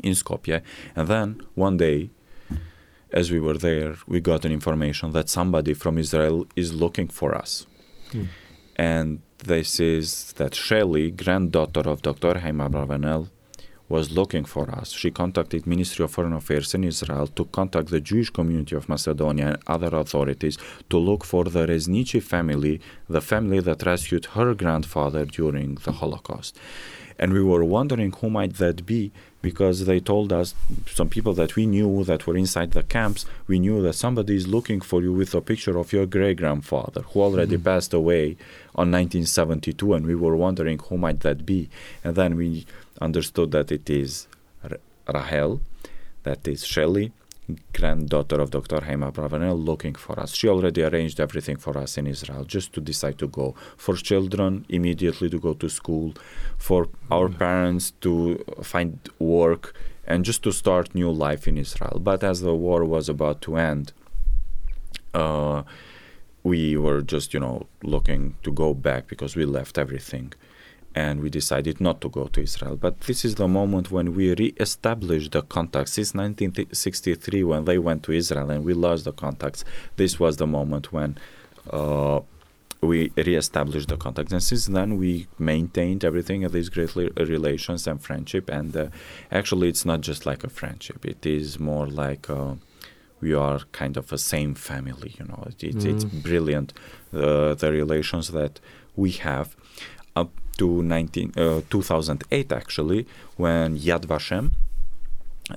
in 0.04 0.12
Skopje 0.12 0.62
and 0.96 1.08
then 1.08 1.42
one 1.56 1.78
day 1.78 2.10
as 3.12 3.32
we 3.32 3.40
were 3.40 3.58
there 3.58 3.96
we 4.08 4.20
got 4.20 4.46
an 4.46 4.52
information 4.52 5.12
that 5.12 5.30
somebody 5.30 5.74
from 5.74 5.98
Israel 5.98 6.46
is 6.56 6.74
looking 6.74 7.08
for 7.08 7.36
us 7.36 7.66
mm. 8.12 8.28
and 8.76 9.22
this 9.38 9.80
is 9.80 10.34
that 10.34 10.56
Shelley 10.56 11.12
granddaughter 11.12 11.82
of 11.82 12.02
Dr. 12.02 12.40
Haim 12.40 12.58
Abravanel 12.58 13.30
was 13.90 14.12
looking 14.12 14.44
for 14.44 14.70
us. 14.72 14.92
She 14.92 15.12
contacted 15.12 15.66
Ministry 15.66 16.04
of 16.04 16.12
Foreign 16.12 16.34
Affairs 16.34 16.74
in 16.74 16.84
Israel 16.84 17.28
to 17.28 17.46
contact 17.46 17.88
the 17.88 18.02
Jewish 18.02 18.30
community 18.30 18.76
of 18.76 18.90
Macedonia 18.90 19.48
and 19.48 19.64
other 19.68 19.96
authorities 19.96 20.58
to 20.90 20.98
look 20.98 21.24
for 21.24 21.46
the 21.46 21.66
Reznici 21.66 22.22
family, 22.22 22.82
the 23.08 23.22
family 23.22 23.60
that 23.62 23.86
rescued 23.86 24.26
her 24.26 24.54
grandfather 24.54 25.26
during 25.26 25.76
the 25.76 25.94
Holocaust. 25.94 26.58
And 27.18 27.34
we 27.34 27.42
were 27.42 27.64
wondering 27.64 28.12
who 28.12 28.30
might 28.30 28.56
that 28.56 28.86
be 28.86 29.12
because 29.50 29.78
they 29.90 30.00
told 30.00 30.30
us 30.42 30.48
some 31.00 31.10
people 31.16 31.34
that 31.34 31.56
we 31.58 31.66
knew 31.66 32.04
that 32.04 32.26
were 32.28 32.38
inside 32.44 32.72
the 32.72 32.84
camps 32.84 33.26
we 33.48 33.58
knew 33.64 33.82
that 33.82 33.94
somebody 33.94 34.36
is 34.36 34.48
looking 34.56 34.82
for 34.90 35.00
you 35.06 35.14
with 35.14 35.34
a 35.34 35.42
picture 35.52 35.78
of 35.78 35.94
your 35.96 36.06
great 36.06 36.38
grandfather 36.38 37.02
who 37.10 37.22
already 37.22 37.56
mm-hmm. 37.56 37.72
passed 37.72 37.94
away 37.94 38.26
on 38.82 38.92
1972 38.92 39.94
and 39.94 40.06
we 40.06 40.16
were 40.16 40.36
wondering 40.36 40.78
who 40.88 40.98
might 40.98 41.20
that 41.22 41.46
be 41.46 41.70
and 42.04 42.16
then 42.16 42.36
we 42.36 42.66
understood 43.00 43.52
that 43.52 43.72
it 43.72 43.90
is 43.90 44.28
Rahel, 45.14 45.62
that 46.24 46.48
is 46.48 46.66
Shelley, 46.66 47.12
granddaughter 47.74 48.40
of 48.42 48.52
Dr. 48.52 48.82
Haim 48.82 49.02
Abravanel, 49.02 49.64
looking 49.64 49.96
for 49.96 50.20
us. 50.20 50.34
She 50.34 50.48
already 50.48 50.84
arranged 50.84 51.20
everything 51.20 51.58
for 51.58 51.78
us 51.78 51.98
in 51.98 52.08
Israel 52.08 52.44
just 52.44 52.74
to 52.74 52.82
decide 52.82 53.18
to 53.20 53.28
go. 53.28 53.56
For 53.78 53.96
children, 53.96 54.66
immediately 54.70 55.30
to 55.30 55.40
go 55.40 55.54
to 55.54 55.70
school. 55.70 56.14
For 56.58 56.90
our 57.10 57.30
mm. 57.30 57.38
parents 57.38 57.92
to 58.02 58.44
find 58.62 59.00
work 59.20 59.76
and 60.06 60.26
just 60.26 60.44
to 60.44 60.52
start 60.52 60.96
new 60.96 61.12
life 61.12 61.48
in 61.48 61.58
Israel. 61.58 62.00
But 62.02 62.24
as 62.24 62.42
the 62.42 62.56
war 62.56 62.84
was 62.86 63.10
about 63.10 63.42
to 63.42 63.58
end, 63.58 63.94
uh, 65.14 65.64
we 66.44 66.78
were 66.78 67.02
just, 67.02 67.34
you 67.34 67.40
know, 67.40 67.68
looking 67.84 68.36
to 68.44 68.52
go 68.52 68.74
back 68.74 69.08
because 69.08 69.36
we 69.36 69.46
left 69.46 69.78
everything 69.78 70.34
and 70.98 71.22
we 71.22 71.30
decided 71.30 71.80
not 71.80 72.02
to 72.02 72.10
go 72.10 72.26
to 72.26 72.42
Israel. 72.42 72.76
But 72.76 73.02
this 73.02 73.24
is 73.24 73.36
the 73.36 73.48
moment 73.48 73.92
when 73.92 74.16
we 74.16 74.34
re-established 74.34 75.32
the 75.32 75.44
contacts. 75.44 75.94
Since 75.94 76.16
1963, 76.16 77.44
when 77.44 77.66
they 77.66 77.78
went 77.78 78.02
to 78.04 78.12
Israel 78.14 78.50
and 78.50 78.66
we 78.66 78.74
lost 78.74 79.04
the 79.06 79.14
contacts, 79.14 79.64
this 79.98 80.20
was 80.20 80.38
the 80.38 80.48
moment 80.48 80.92
when 80.92 81.20
uh, 81.70 82.22
we 82.82 83.12
re-established 83.16 83.90
the 83.90 83.98
contacts. 83.98 84.32
And 84.32 84.42
since 84.42 84.66
then, 84.66 84.98
we 84.98 85.28
maintained 85.38 86.04
everything 86.04 86.44
of 86.44 86.52
these 86.52 86.70
great 86.70 86.96
relations 86.96 87.86
and 87.86 88.02
friendship. 88.02 88.50
And 88.50 88.76
uh, 88.76 88.88
actually, 89.32 89.70
it's 89.70 89.86
not 89.86 90.02
just 90.02 90.26
like 90.26 90.44
a 90.44 90.50
friendship; 90.50 91.06
it 91.06 91.26
is 91.26 91.60
more 91.60 91.88
like. 91.88 92.28
Uh, 92.30 92.56
we 93.20 93.34
are 93.34 93.62
kind 93.72 93.98
of 93.98 94.12
a 94.14 94.18
same 94.34 94.54
family, 94.54 95.16
you 95.20 95.26
know. 95.26 95.44
It's, 95.48 95.84
mm. 95.84 95.92
it's 95.92 96.04
brilliant 96.04 96.72
uh, 97.12 97.56
the 97.56 97.72
relations 97.72 98.28
that 98.28 98.60
we 98.96 99.10
have 99.28 99.56
up 100.16 100.30
to 100.58 100.84
19, 100.84 101.34
uh, 101.38 101.62
2008 101.70 102.52
actually, 102.52 103.08
when 103.36 103.78
Yad 103.78 104.06
Vashem, 104.06 104.52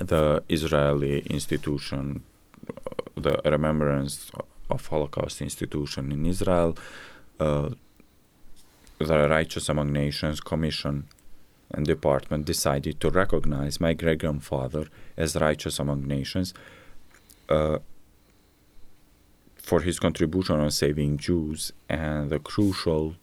the 0.00 0.42
Israeli 0.49 1.21
institution, 1.21 2.23
uh, 2.69 2.90
the 3.16 3.40
Remembrance 3.45 4.30
of 4.69 4.87
Holocaust 4.87 5.42
institution 5.42 6.12
in 6.12 6.26
Israel, 6.26 6.76
uh, 7.38 7.71
the 8.99 9.28
Righteous 9.28 9.69
Among 9.69 9.92
Nations 9.92 10.40
Commission 10.40 11.09
and 11.73 11.87
department 11.87 12.45
decided 12.45 13.00
to 13.00 13.11
recognize 13.11 13.80
my 13.80 13.95
great 13.95 14.19
grandfather 14.19 14.88
as 15.16 15.37
righteous 15.37 15.78
among 15.78 16.07
nations 16.07 16.52
uh, 17.49 17.78
for 19.57 19.80
his 19.80 19.99
contribution 19.99 20.59
on 20.59 20.71
saving 20.71 21.19
Jews, 21.19 21.73
and 21.88 22.30
the 22.30 22.40
crucial 22.40 23.14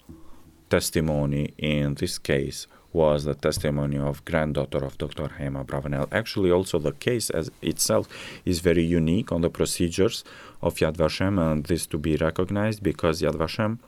testimony 0.69 1.53
in 1.57 1.95
this 1.95 2.17
case 2.17 2.67
was 2.93 3.25
the 3.25 3.35
testimony 3.35 3.97
of 3.97 4.23
granddaughter 4.25 4.83
of 4.83 4.97
Dr. 4.97 5.27
Haim 5.37 5.55
Abravanel. 5.55 6.07
Actually, 6.11 6.51
also 6.51 6.79
the 6.79 6.93
case 6.93 7.29
as 7.29 7.51
itself 7.61 8.07
is 8.45 8.59
very 8.59 8.83
unique 8.83 9.31
on 9.31 9.41
the 9.41 9.49
procedures 9.49 10.23
of 10.61 10.75
Yad 10.75 10.95
Vashem, 10.97 11.39
and 11.39 11.65
this 11.65 11.85
to 11.87 11.97
be 11.97 12.15
recognized 12.15 12.81
because 12.81 13.21
Yad 13.21 13.35
Vashem 13.35 13.79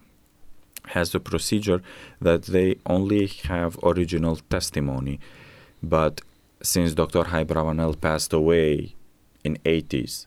has 0.88 1.12
the 1.12 1.20
procedure 1.20 1.82
that 2.22 2.44
they 2.44 2.78
only 2.86 3.28
have 3.54 3.78
original 3.84 4.36
testimony, 4.50 5.20
but 5.82 6.22
since 6.62 6.94
Dr. 6.94 7.24
Haim 7.26 7.48
Abravanel 7.48 8.00
passed 8.00 8.34
away 8.34 8.96
in 9.44 9.58
80s, 9.66 10.26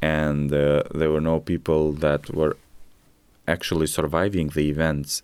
and 0.00 0.52
uh, 0.52 0.82
there 0.94 1.10
were 1.10 1.20
no 1.20 1.40
people 1.40 1.92
that 1.92 2.34
were 2.34 2.56
actually 3.46 3.86
surviving 3.86 4.48
the 4.48 4.68
events 4.68 5.22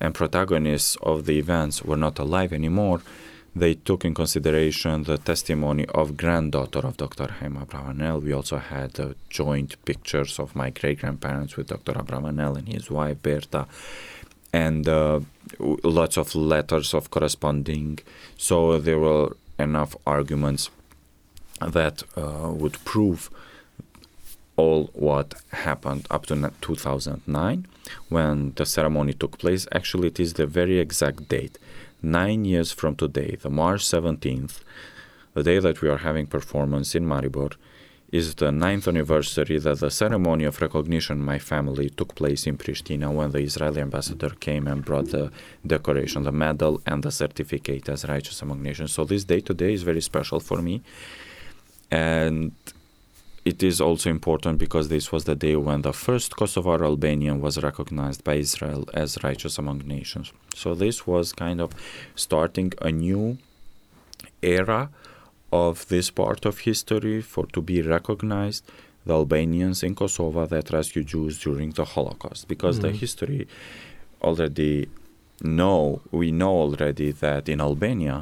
and 0.00 0.14
protagonists 0.14 0.96
of 1.02 1.26
the 1.26 1.38
events 1.38 1.82
were 1.82 1.96
not 1.96 2.18
alive 2.18 2.52
anymore, 2.52 3.00
they 3.54 3.74
took 3.74 4.04
in 4.04 4.14
consideration 4.14 5.04
the 5.04 5.18
testimony 5.18 5.84
of 5.86 6.16
granddaughter 6.16 6.80
of 6.80 6.96
Dr. 6.96 7.26
Haim 7.40 7.56
Abravanel. 7.56 8.22
We 8.22 8.32
also 8.32 8.58
had 8.58 9.00
uh, 9.00 9.14
joint 9.28 9.82
pictures 9.84 10.38
of 10.38 10.54
my 10.54 10.70
great 10.70 11.00
grandparents 11.00 11.56
with 11.56 11.68
Dr. 11.68 11.92
Abravanel 11.94 12.58
and 12.58 12.68
his 12.68 12.90
wife 12.90 13.20
Berta, 13.22 13.66
and 14.52 14.88
uh, 14.88 15.20
lots 15.58 16.16
of 16.16 16.34
letters 16.34 16.94
of 16.94 17.10
corresponding. 17.10 17.98
So 18.36 18.78
there 18.78 18.98
were 18.98 19.36
enough 19.58 19.96
arguments 20.06 20.70
that 21.60 22.04
uh, 22.16 22.50
would 22.52 22.84
prove 22.84 23.30
all 24.58 24.90
what 24.92 25.28
happened 25.68 26.04
up 26.10 26.26
to 26.26 26.34
2009 26.60 27.66
when 28.08 28.52
the 28.56 28.66
ceremony 28.66 29.14
took 29.14 29.38
place. 29.38 29.66
Actually, 29.72 30.08
it 30.08 30.20
is 30.20 30.34
the 30.34 30.46
very 30.46 30.78
exact 30.80 31.28
date, 31.28 31.56
nine 32.02 32.44
years 32.44 32.70
from 32.72 32.96
today, 32.96 33.36
the 33.40 33.50
March 33.50 33.82
17th, 33.84 34.60
the 35.34 35.44
day 35.44 35.58
that 35.60 35.80
we 35.80 35.88
are 35.88 36.02
having 36.08 36.26
performance 36.26 36.94
in 36.94 37.04
Maribor, 37.06 37.52
is 38.10 38.34
the 38.36 38.50
ninth 38.50 38.88
anniversary 38.88 39.58
that 39.58 39.78
the 39.80 39.90
ceremony 39.90 40.44
of 40.44 40.60
recognition 40.60 41.22
my 41.22 41.38
family 41.38 41.90
took 41.90 42.14
place 42.14 42.46
in 42.46 42.56
Pristina 42.56 43.12
when 43.12 43.30
the 43.30 43.40
Israeli 43.40 43.80
ambassador 43.82 44.30
came 44.30 44.66
and 44.66 44.84
brought 44.84 45.10
the 45.10 45.30
decoration, 45.66 46.22
the 46.22 46.32
medal, 46.32 46.80
and 46.86 47.02
the 47.02 47.12
certificate 47.12 47.88
as 47.88 48.06
righteous 48.06 48.40
among 48.42 48.62
nations. 48.62 48.92
So 48.92 49.04
this 49.04 49.24
day 49.24 49.40
today 49.40 49.72
is 49.74 49.82
very 49.82 50.00
special 50.00 50.40
for 50.40 50.62
me. 50.62 50.82
And 51.90 52.52
it 53.48 53.62
is 53.62 53.80
also 53.80 54.08
important 54.18 54.54
because 54.64 54.86
this 54.88 55.06
was 55.12 55.22
the 55.24 55.38
day 55.46 55.56
when 55.56 55.80
the 55.88 55.94
first 56.06 56.30
Kosovar 56.38 56.80
Albanian 56.90 57.36
was 57.46 57.54
recognized 57.68 58.22
by 58.28 58.34
Israel 58.46 58.82
as 59.02 59.18
righteous 59.28 59.54
among 59.62 59.78
nations. 59.96 60.26
So 60.62 60.68
this 60.84 61.06
was 61.12 61.26
kind 61.44 61.58
of 61.64 61.70
starting 62.26 62.70
a 62.88 62.90
new 63.06 63.38
era 64.42 64.82
of 65.50 65.88
this 65.92 66.10
part 66.20 66.42
of 66.50 66.54
history 66.70 67.18
for 67.32 67.44
to 67.54 67.60
be 67.70 67.78
recognized 67.96 68.62
the 69.06 69.14
Albanians 69.14 69.78
in 69.86 69.94
Kosovo 69.94 70.42
that 70.54 70.70
rescued 70.78 71.06
Jews 71.14 71.34
during 71.46 71.70
the 71.78 71.86
Holocaust 71.94 72.48
because 72.52 72.76
mm-hmm. 72.76 72.92
the 72.92 73.02
history 73.04 73.48
already 74.28 74.88
know 75.40 76.02
we 76.10 76.28
know 76.40 76.54
already 76.64 77.12
that 77.24 77.48
in 77.48 77.60
Albania 77.60 78.16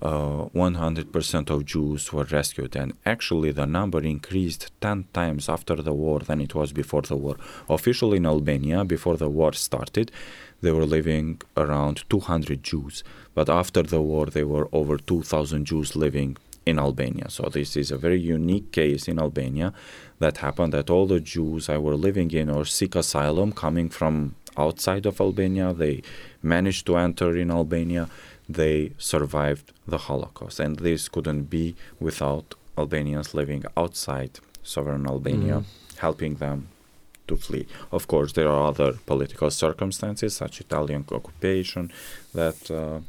uh, 0.00 0.46
100% 0.54 1.50
of 1.50 1.64
Jews 1.64 2.12
were 2.12 2.24
rescued, 2.24 2.76
and 2.76 2.92
actually 3.04 3.50
the 3.50 3.66
number 3.66 4.00
increased 4.00 4.70
10 4.80 5.08
times 5.12 5.48
after 5.48 5.76
the 5.76 5.92
war 5.92 6.20
than 6.20 6.40
it 6.40 6.54
was 6.54 6.72
before 6.72 7.02
the 7.02 7.16
war. 7.16 7.36
Officially 7.68 8.18
in 8.18 8.26
Albania, 8.26 8.84
before 8.84 9.16
the 9.16 9.28
war 9.28 9.52
started, 9.52 10.12
they 10.60 10.70
were 10.70 10.86
living 10.86 11.40
around 11.56 12.04
200 12.10 12.62
Jews, 12.62 13.02
but 13.34 13.48
after 13.48 13.82
the 13.82 14.00
war, 14.00 14.26
there 14.26 14.46
were 14.46 14.68
over 14.72 14.98
2,000 14.98 15.64
Jews 15.64 15.96
living 15.96 16.36
in 16.68 16.78
Albania. 16.78 17.30
So 17.30 17.48
this 17.48 17.76
is 17.76 17.90
a 17.90 17.96
very 17.96 18.20
unique 18.20 18.72
case 18.72 19.08
in 19.08 19.18
Albania 19.18 19.72
that 20.18 20.38
happened 20.38 20.74
that 20.74 20.90
all 20.90 21.06
the 21.06 21.20
Jews 21.20 21.66
that 21.66 21.82
were 21.82 21.96
living 21.96 22.30
in 22.32 22.50
or 22.50 22.64
seek 22.64 22.94
asylum 22.94 23.52
coming 23.52 23.88
from 23.88 24.34
outside 24.56 25.06
of 25.06 25.20
Albania, 25.20 25.72
they 25.72 26.02
managed 26.42 26.84
to 26.86 26.96
enter 26.96 27.36
in 27.36 27.50
Albania 27.50 28.08
they 28.48 28.92
survived 28.98 29.72
the 29.86 29.98
Holocaust. 29.98 30.60
And 30.60 30.78
this 30.78 31.08
couldn't 31.08 31.44
be 31.44 31.76
without 32.00 32.54
Albanians 32.76 33.34
living 33.34 33.64
outside 33.76 34.40
sovereign 34.62 35.06
Albania, 35.06 35.60
mm. 35.60 35.98
helping 35.98 36.34
them 36.36 36.68
to 37.26 37.36
flee. 37.36 37.66
Of 37.92 38.06
course, 38.06 38.32
there 38.32 38.48
are 38.48 38.68
other 38.68 38.92
political 39.06 39.50
circumstances, 39.50 40.36
such 40.36 40.60
Italian 40.60 41.04
occupation, 41.10 41.92
that. 42.34 42.70
Uh, 42.70 43.00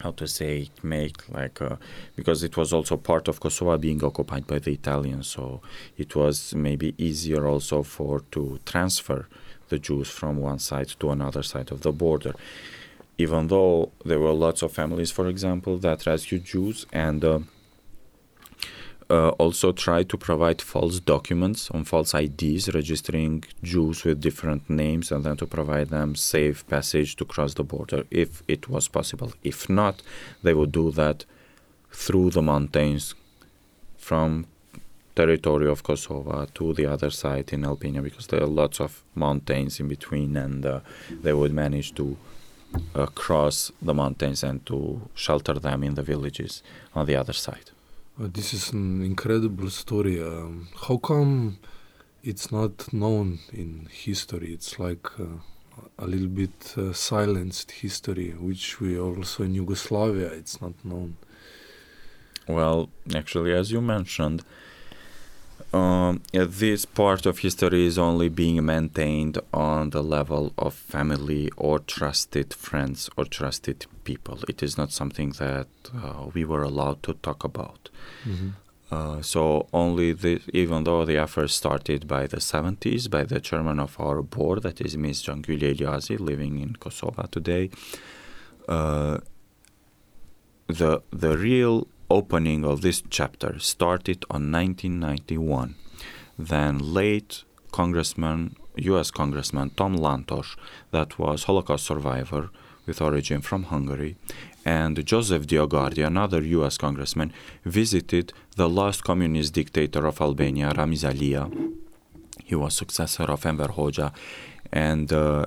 how 0.00 0.12
to 0.12 0.28
say 0.28 0.70
make 0.84 1.28
like 1.28 1.60
uh, 1.60 1.74
because 2.14 2.44
it 2.44 2.56
was 2.56 2.72
also 2.72 2.96
part 2.96 3.26
of 3.26 3.40
Kosovo 3.40 3.76
being 3.78 4.04
occupied 4.04 4.46
by 4.46 4.60
the 4.60 4.70
Italians 4.70 5.26
so 5.26 5.60
it 5.96 6.14
was 6.14 6.54
maybe 6.54 6.94
easier 6.98 7.48
also 7.48 7.82
for 7.82 8.20
to 8.30 8.60
transfer 8.64 9.26
the 9.70 9.78
Jews 9.80 10.08
from 10.08 10.36
one 10.36 10.60
side 10.60 10.88
to 11.00 11.10
another 11.10 11.42
side 11.42 11.72
of 11.72 11.80
the 11.80 11.90
border 11.90 12.34
even 13.18 13.48
though 13.48 13.90
there 14.04 14.20
were 14.20 14.32
lots 14.32 14.62
of 14.62 14.72
families, 14.72 15.10
for 15.10 15.26
example, 15.26 15.76
that 15.78 16.06
rescued 16.06 16.44
Jews 16.44 16.86
and 16.92 17.24
uh, 17.24 17.40
uh, 19.10 19.30
also 19.30 19.72
tried 19.72 20.08
to 20.10 20.16
provide 20.16 20.62
false 20.62 21.00
documents 21.00 21.70
on 21.70 21.84
false 21.84 22.14
IDs, 22.14 22.72
registering 22.74 23.42
Jews 23.62 24.04
with 24.04 24.20
different 24.20 24.70
names, 24.70 25.10
and 25.10 25.24
then 25.24 25.36
to 25.38 25.46
provide 25.46 25.88
them 25.88 26.14
safe 26.14 26.66
passage 26.68 27.16
to 27.16 27.24
cross 27.24 27.54
the 27.54 27.64
border 27.64 28.04
if 28.10 28.42
it 28.46 28.68
was 28.68 28.86
possible. 28.86 29.32
If 29.42 29.68
not, 29.68 30.02
they 30.42 30.54
would 30.54 30.72
do 30.72 30.90
that 30.92 31.24
through 31.90 32.30
the 32.30 32.42
mountains 32.42 33.14
from 33.96 34.46
territory 35.16 35.68
of 35.68 35.82
Kosovo 35.82 36.46
to 36.54 36.72
the 36.74 36.86
other 36.86 37.10
side 37.10 37.52
in 37.52 37.64
Albania 37.64 38.02
because 38.02 38.28
there 38.28 38.42
are 38.42 38.46
lots 38.46 38.80
of 38.80 39.02
mountains 39.16 39.80
in 39.80 39.88
between 39.88 40.36
and 40.36 40.64
uh, 40.64 40.80
they 41.10 41.32
would 41.32 41.52
manage 41.52 41.92
to 41.94 42.16
across 42.94 43.72
the 43.80 43.94
mountains 43.94 44.42
and 44.42 44.64
to 44.66 45.00
shelter 45.14 45.54
them 45.54 45.82
in 45.82 45.94
the 45.94 46.02
villages 46.02 46.62
on 46.94 47.06
the 47.06 47.16
other 47.16 47.32
side. 47.32 47.70
Uh, 48.20 48.28
this 48.32 48.52
is 48.52 48.72
an 48.72 49.02
incredible 49.02 49.70
story. 49.70 50.20
Um, 50.20 50.68
how 50.88 50.96
come 50.96 51.58
it's 52.22 52.50
not 52.50 52.92
known 52.92 53.38
in 53.52 53.88
history? 53.90 54.52
It's 54.52 54.78
like 54.78 55.06
uh, 55.20 55.38
a 55.98 56.06
little 56.06 56.28
bit 56.28 56.74
uh, 56.76 56.92
silenced 56.92 57.70
history, 57.70 58.30
which 58.30 58.80
we 58.80 58.98
also 58.98 59.44
in 59.44 59.54
Yugoslavia, 59.54 60.28
it's 60.28 60.60
not 60.60 60.74
known. 60.84 61.16
Well, 62.48 62.88
actually, 63.14 63.52
as 63.52 63.70
you 63.70 63.80
mentioned, 63.80 64.42
um, 65.72 66.22
this 66.32 66.84
part 66.84 67.26
of 67.26 67.38
history 67.38 67.86
is 67.86 67.98
only 67.98 68.28
being 68.28 68.64
maintained 68.64 69.38
on 69.52 69.90
the 69.90 70.02
level 70.02 70.52
of 70.56 70.74
family 70.74 71.50
or 71.56 71.78
trusted 71.78 72.54
friends 72.54 73.10
or 73.16 73.24
trusted 73.24 73.86
people. 74.04 74.40
It 74.48 74.62
is 74.62 74.78
not 74.78 74.92
something 74.92 75.30
that 75.32 75.68
uh, 75.94 76.26
we 76.32 76.44
were 76.44 76.62
allowed 76.62 77.02
to 77.04 77.14
talk 77.14 77.44
about. 77.44 77.90
Mm-hmm. 78.24 78.50
Uh, 78.90 79.20
so 79.20 79.68
only 79.72 80.12
the, 80.12 80.40
even 80.54 80.84
though 80.84 81.04
the 81.04 81.18
effort 81.18 81.48
started 81.48 82.08
by 82.08 82.26
the 82.26 82.38
70s 82.38 83.10
by 83.10 83.24
the 83.24 83.38
chairman 83.38 83.78
of 83.78 84.00
our 84.00 84.22
board, 84.22 84.62
that 84.62 84.80
is 84.80 84.96
Ms. 84.96 85.24
Jangülye 85.24 85.74
Eliazi, 85.74 86.18
living 86.18 86.58
in 86.60 86.74
Kosovo 86.76 87.24
today, 87.30 87.68
uh, 88.66 89.18
the 90.68 91.02
the 91.10 91.36
real 91.36 91.86
opening 92.10 92.64
of 92.64 92.80
this 92.80 93.02
chapter 93.10 93.58
started 93.58 94.24
on 94.30 94.50
1991. 94.50 95.74
Then 96.38 96.78
late 96.78 97.44
Congressman, 97.72 98.56
U.S. 98.76 99.10
Congressman 99.10 99.70
Tom 99.70 99.96
Lantos, 99.96 100.56
that 100.90 101.18
was 101.18 101.44
Holocaust 101.44 101.84
survivor 101.84 102.50
with 102.86 103.02
origin 103.02 103.40
from 103.42 103.64
Hungary, 103.64 104.16
and 104.64 105.04
Joseph 105.04 105.46
DioGuardi, 105.46 106.04
another 106.06 106.42
US 106.42 106.78
congressman, 106.78 107.32
visited 107.64 108.32
the 108.56 108.68
last 108.68 109.04
communist 109.04 109.52
dictator 109.52 110.06
of 110.06 110.20
Albania, 110.20 110.72
Ramiz 110.72 111.08
Alia. 111.08 111.50
He 112.44 112.54
was 112.54 112.74
successor 112.74 113.24
of 113.24 113.44
Enver 113.44 113.68
Hoxha, 113.68 114.12
and 114.72 115.12
uh, 115.12 115.46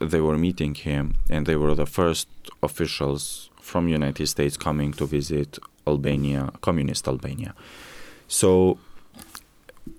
they 0.00 0.20
were 0.20 0.38
meeting 0.38 0.74
him, 0.74 1.14
and 1.28 1.44
they 1.46 1.56
were 1.56 1.74
the 1.74 1.86
first 1.86 2.28
officials 2.62 3.50
from 3.60 3.86
United 3.88 4.26
States 4.26 4.56
coming 4.56 4.92
to 4.92 5.04
visit 5.04 5.58
Albania, 5.88 6.42
communist 6.60 7.08
Albania. 7.08 7.54
So 8.28 8.78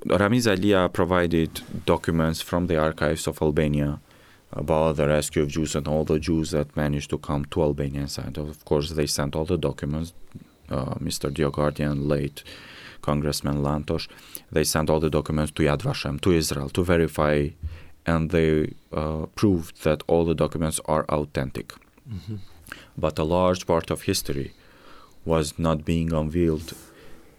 Ramiz 0.05 0.47
Alia 0.47 0.89
provided 0.89 1.61
documents 1.85 2.41
from 2.41 2.67
the 2.67 2.77
archives 2.77 3.27
of 3.27 3.41
Albania 3.41 3.99
about 4.51 4.95
the 4.95 5.07
rescue 5.07 5.43
of 5.43 5.49
Jews 5.49 5.75
and 5.75 5.87
all 5.87 6.03
the 6.03 6.19
Jews 6.19 6.51
that 6.51 6.75
managed 6.75 7.09
to 7.11 7.17
come 7.17 7.45
to 7.45 7.61
Albania 7.61 8.07
And 8.17 8.37
Of 8.37 8.65
course, 8.65 8.91
they 8.91 9.07
sent 9.07 9.35
all 9.35 9.45
the 9.45 9.57
documents. 9.57 10.13
Uh, 10.69 10.93
Mr. 10.95 11.31
Dioghardian, 11.31 12.07
late 12.07 12.43
Congressman 13.01 13.63
Lantos, 13.63 14.07
they 14.51 14.63
sent 14.63 14.89
all 14.89 14.99
the 14.99 15.09
documents 15.09 15.51
to 15.53 15.63
Yad 15.63 15.79
Vashem, 15.79 16.21
to 16.21 16.31
Israel, 16.31 16.69
to 16.69 16.83
verify, 16.83 17.49
and 18.05 18.29
they 18.29 18.73
uh, 18.93 19.25
proved 19.35 19.83
that 19.83 20.03
all 20.07 20.25
the 20.25 20.35
documents 20.35 20.79
are 20.85 21.05
authentic. 21.09 21.73
Mm-hmm. 22.07 22.35
But 22.97 23.17
a 23.17 23.23
large 23.23 23.65
part 23.65 23.89
of 23.89 24.03
history 24.03 24.53
was 25.33 25.45
not 25.67 25.77
being 25.91 26.09
unveiled 26.21 26.69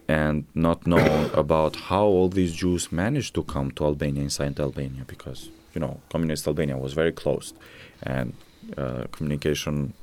and 0.07 0.35
not 0.67 0.79
known 0.91 1.19
about 1.43 1.73
how 1.89 2.05
all 2.15 2.29
these 2.39 2.53
Jews 2.61 2.83
managed 3.03 3.31
to 3.37 3.43
come 3.53 3.67
to 3.77 3.85
Albania 3.91 4.23
inside 4.29 4.59
Albania 4.59 5.03
because 5.15 5.41
you 5.73 5.81
know, 5.81 5.99
communist 6.09 6.47
Albania 6.47 6.77
was 6.77 6.93
very 6.93 7.11
closed, 7.11 7.55
and 8.03 8.33
uh, 8.77 9.05
communication 9.11 9.93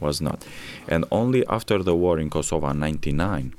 was 0.00 0.20
not. 0.20 0.44
And 0.88 1.04
only 1.10 1.46
after 1.46 1.82
the 1.82 1.94
war 1.94 2.18
in 2.18 2.30
Kosovo 2.30 2.68
in 2.70 2.78
'99, 2.78 3.54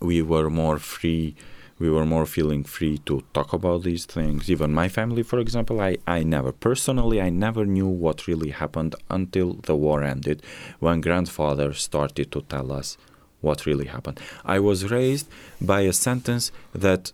we 0.00 0.22
were 0.22 0.50
more 0.50 0.78
free. 0.78 1.34
We 1.80 1.88
were 1.88 2.04
more 2.04 2.26
feeling 2.26 2.62
free 2.62 2.98
to 3.06 3.24
talk 3.32 3.54
about 3.54 3.82
these 3.84 4.04
things. 4.04 4.50
Even 4.50 4.74
my 4.74 4.88
family, 4.88 5.22
for 5.22 5.38
example, 5.38 5.80
I, 5.80 5.96
I 6.06 6.22
never 6.22 6.52
personally 6.52 7.20
I 7.22 7.30
never 7.30 7.64
knew 7.64 7.88
what 7.88 8.26
really 8.28 8.50
happened 8.50 8.94
until 9.08 9.54
the 9.54 9.74
war 9.74 10.04
ended, 10.04 10.42
when 10.78 11.00
grandfather 11.00 11.72
started 11.72 12.30
to 12.32 12.42
tell 12.42 12.70
us 12.70 12.98
what 13.40 13.64
really 13.64 13.86
happened. 13.86 14.20
I 14.44 14.58
was 14.58 14.90
raised 14.90 15.26
by 15.58 15.80
a 15.80 15.94
sentence 15.94 16.52
that 16.74 17.12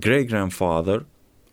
great 0.00 0.30
grandfather 0.30 1.04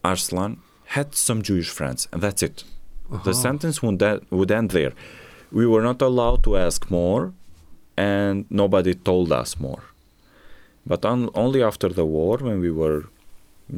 Arslan 0.04 0.60
had 0.96 1.16
some 1.16 1.42
Jewish 1.42 1.70
friends, 1.70 2.08
and 2.14 2.22
that's 2.22 2.42
it. 2.42 2.64
Uh-huh. 3.12 3.24
The 3.26 3.34
sentence 3.34 3.84
would, 3.84 4.02
would 4.32 4.52
end 4.52 4.72
there. 4.72 4.94
We 5.52 5.68
were 5.68 5.82
not 5.82 6.02
allowed 6.02 6.44
to 6.46 6.58
ask 6.58 6.90
more, 6.90 7.34
and 7.98 8.46
nobody 8.50 8.94
told 8.94 9.34
us 9.34 9.60
more. 9.60 9.84
But 10.86 11.06
on, 11.06 11.30
only 11.34 11.64
after 11.64 11.90
the 11.90 12.06
war, 12.06 12.38
when 12.38 12.60
we 12.60 12.72
were 12.72 13.06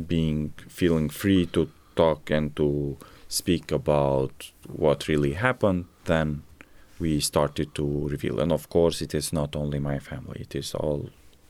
being 0.08 0.54
feeling 0.68 1.10
free 1.10 1.46
to 1.48 1.70
talk 1.96 2.30
and 2.30 2.56
to 2.56 2.98
speak 3.28 3.72
about 3.72 4.52
what 4.68 5.08
really 5.08 5.34
happened, 5.34 5.86
then 6.06 6.44
we 7.00 7.20
started 7.20 7.76
to 7.76 8.08
reveal. 8.08 8.40
And 8.40 8.52
of 8.52 8.70
course, 8.70 9.02
it 9.02 9.14
is 9.14 9.32
not 9.32 9.56
only 9.56 9.80
my 9.80 10.00
family; 10.00 10.42
it 10.42 10.56
is 10.56 10.74
all 10.74 11.10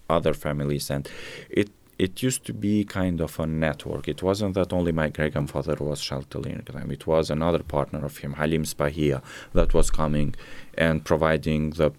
other 0.09 0.33
families, 0.33 0.89
and 0.89 1.09
it 1.49 1.69
it 1.97 2.21
used 2.21 2.45
to 2.45 2.53
be 2.53 2.83
kind 2.83 3.21
of 3.21 3.39
a 3.39 3.47
network. 3.47 4.07
It 4.07 4.21
wasn't 4.21 4.55
that 4.55 4.73
only 4.73 4.91
my 4.91 5.09
great 5.09 5.31
grandfather 5.33 5.77
was 5.79 6.01
sheltering 6.01 6.61
them, 6.65 6.91
it 6.91 7.07
was 7.07 7.29
another 7.29 7.63
partner 7.63 8.03
of 8.03 8.17
him, 8.17 8.33
Halim 8.33 8.63
Spahia, 8.63 9.21
that 9.53 9.73
was 9.73 9.89
coming 9.91 10.35
and 10.77 11.05
providing 11.05 11.69
the 11.71 11.91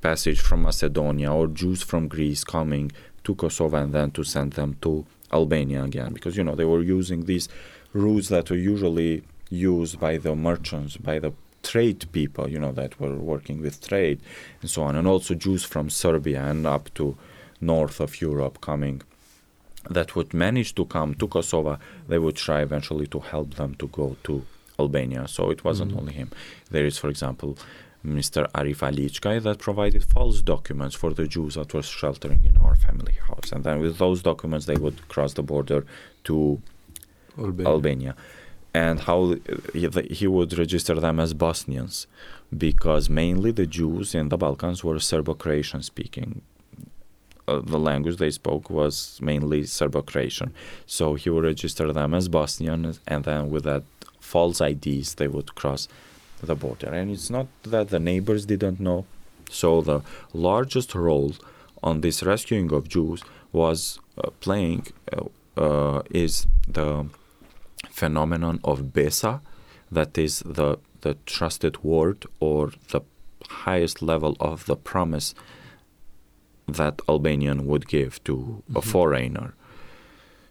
passage 0.00 0.40
from 0.40 0.62
Macedonia 0.62 1.32
or 1.32 1.46
Jews 1.46 1.82
from 1.82 2.08
Greece 2.08 2.44
coming 2.44 2.92
to 3.24 3.34
Kosovo 3.34 3.76
and 3.76 3.92
then 3.92 4.10
to 4.12 4.24
send 4.24 4.52
them 4.54 4.76
to 4.82 5.06
Albania 5.32 5.84
again. 5.84 6.12
Because, 6.12 6.36
you 6.36 6.44
know, 6.44 6.54
they 6.54 6.64
were 6.64 6.82
using 6.82 7.24
these 7.24 7.48
routes 7.92 8.28
that 8.28 8.50
were 8.50 8.56
usually 8.56 9.24
used 9.50 9.98
by 10.00 10.16
the 10.18 10.34
merchants, 10.34 10.96
by 10.96 11.18
the 11.18 11.32
trade 11.62 12.04
people, 12.12 12.48
you 12.48 12.58
know, 12.58 12.72
that 12.72 13.00
were 13.00 13.16
working 13.16 13.60
with 13.62 13.86
trade 13.86 14.20
and 14.60 14.70
so 14.70 14.82
on, 14.82 14.96
and 14.96 15.08
also 15.08 15.34
Jews 15.34 15.64
from 15.64 15.90
Serbia 15.90 16.42
and 16.44 16.66
up 16.66 16.92
to 16.94 17.16
north 17.60 18.00
of 18.00 18.20
Europe 18.20 18.60
coming 18.60 19.02
that 19.90 20.16
would 20.16 20.32
manage 20.32 20.74
to 20.74 20.84
come 20.86 21.14
to 21.14 21.28
Kosovo, 21.28 21.78
they 22.08 22.18
would 22.18 22.36
try 22.36 22.62
eventually 22.62 23.06
to 23.08 23.20
help 23.20 23.54
them 23.54 23.74
to 23.76 23.88
go 23.88 24.16
to 24.24 24.44
Albania. 24.78 25.28
So 25.28 25.50
it 25.50 25.62
wasn't 25.62 25.90
mm-hmm. 25.90 26.00
only 26.00 26.12
him. 26.14 26.30
There 26.70 26.86
is, 26.86 26.98
for 26.98 27.08
example, 27.08 27.58
Mr. 28.04 28.50
Arif 28.52 28.78
Alichkay 28.78 29.42
that 29.42 29.58
provided 29.58 30.04
false 30.04 30.42
documents 30.42 30.94
for 30.94 31.14
the 31.14 31.26
Jews 31.26 31.54
that 31.54 31.72
were 31.72 31.82
sheltering 31.82 32.40
in 32.44 32.56
our 32.58 32.76
family 32.76 33.14
house. 33.28 33.50
And 33.52 33.64
then 33.64 33.80
with 33.80 33.98
those 33.98 34.22
documents, 34.22 34.66
they 34.66 34.76
would 34.76 35.08
cross 35.08 35.32
the 35.34 35.42
border 35.42 35.86
to 36.24 36.60
Albania. 37.38 37.68
Albania. 37.68 38.16
And 38.74 39.00
how 39.00 39.36
he, 39.72 39.88
he 40.10 40.26
would 40.26 40.56
register 40.58 40.94
them 40.96 41.20
as 41.20 41.32
Bosnians 41.32 42.06
because 42.56 43.08
mainly 43.08 43.52
the 43.52 43.66
Jews 43.66 44.14
in 44.14 44.28
the 44.28 44.36
Balkans 44.36 44.84
were 44.84 44.98
Serbo 44.98 45.34
Croatian 45.34 45.82
speaking 45.82 46.42
uh, 47.46 47.60
the 47.60 47.78
language 47.78 48.16
they 48.16 48.30
spoke 48.30 48.70
was 48.70 49.18
mainly 49.20 49.64
Serbo-Croatian. 49.64 50.52
So 50.86 51.14
he 51.14 51.30
would 51.30 51.44
register 51.44 51.92
them 51.92 52.14
as 52.14 52.28
Bosnian, 52.28 52.94
and 53.06 53.24
then 53.24 53.50
with 53.50 53.64
that 53.64 53.82
false 54.18 54.60
IDs, 54.60 55.14
they 55.14 55.28
would 55.28 55.54
cross 55.54 55.88
the 56.44 56.54
border. 56.54 56.88
And 56.88 57.10
it's 57.10 57.30
not 57.30 57.46
that 57.62 57.88
the 57.88 57.98
neighbors 57.98 58.46
didn't 58.46 58.80
know. 58.80 59.06
So 59.50 59.80
the 59.82 60.00
largest 60.32 60.94
role 60.94 61.34
on 61.82 62.00
this 62.00 62.22
rescuing 62.22 62.72
of 62.72 62.88
Jews 62.88 63.22
was 63.52 63.98
uh, 64.18 64.30
playing 64.40 64.86
uh, 65.12 65.24
uh 65.56 66.02
is 66.10 66.46
the 66.66 67.06
phenomenon 67.90 68.58
of 68.64 68.92
Besa, 68.92 69.40
that 69.90 70.18
is 70.18 70.42
the 70.44 70.78
the 71.02 71.14
trusted 71.26 71.84
word 71.84 72.24
or 72.40 72.72
the 72.90 73.02
highest 73.64 74.02
level 74.02 74.36
of 74.40 74.64
the 74.66 74.76
promise 74.76 75.34
that 76.66 77.00
Albanian 77.08 77.66
would 77.66 77.86
give 77.86 78.24
to 78.24 78.34
mm-hmm. 78.36 78.76
a 78.76 78.80
foreigner. 78.80 79.54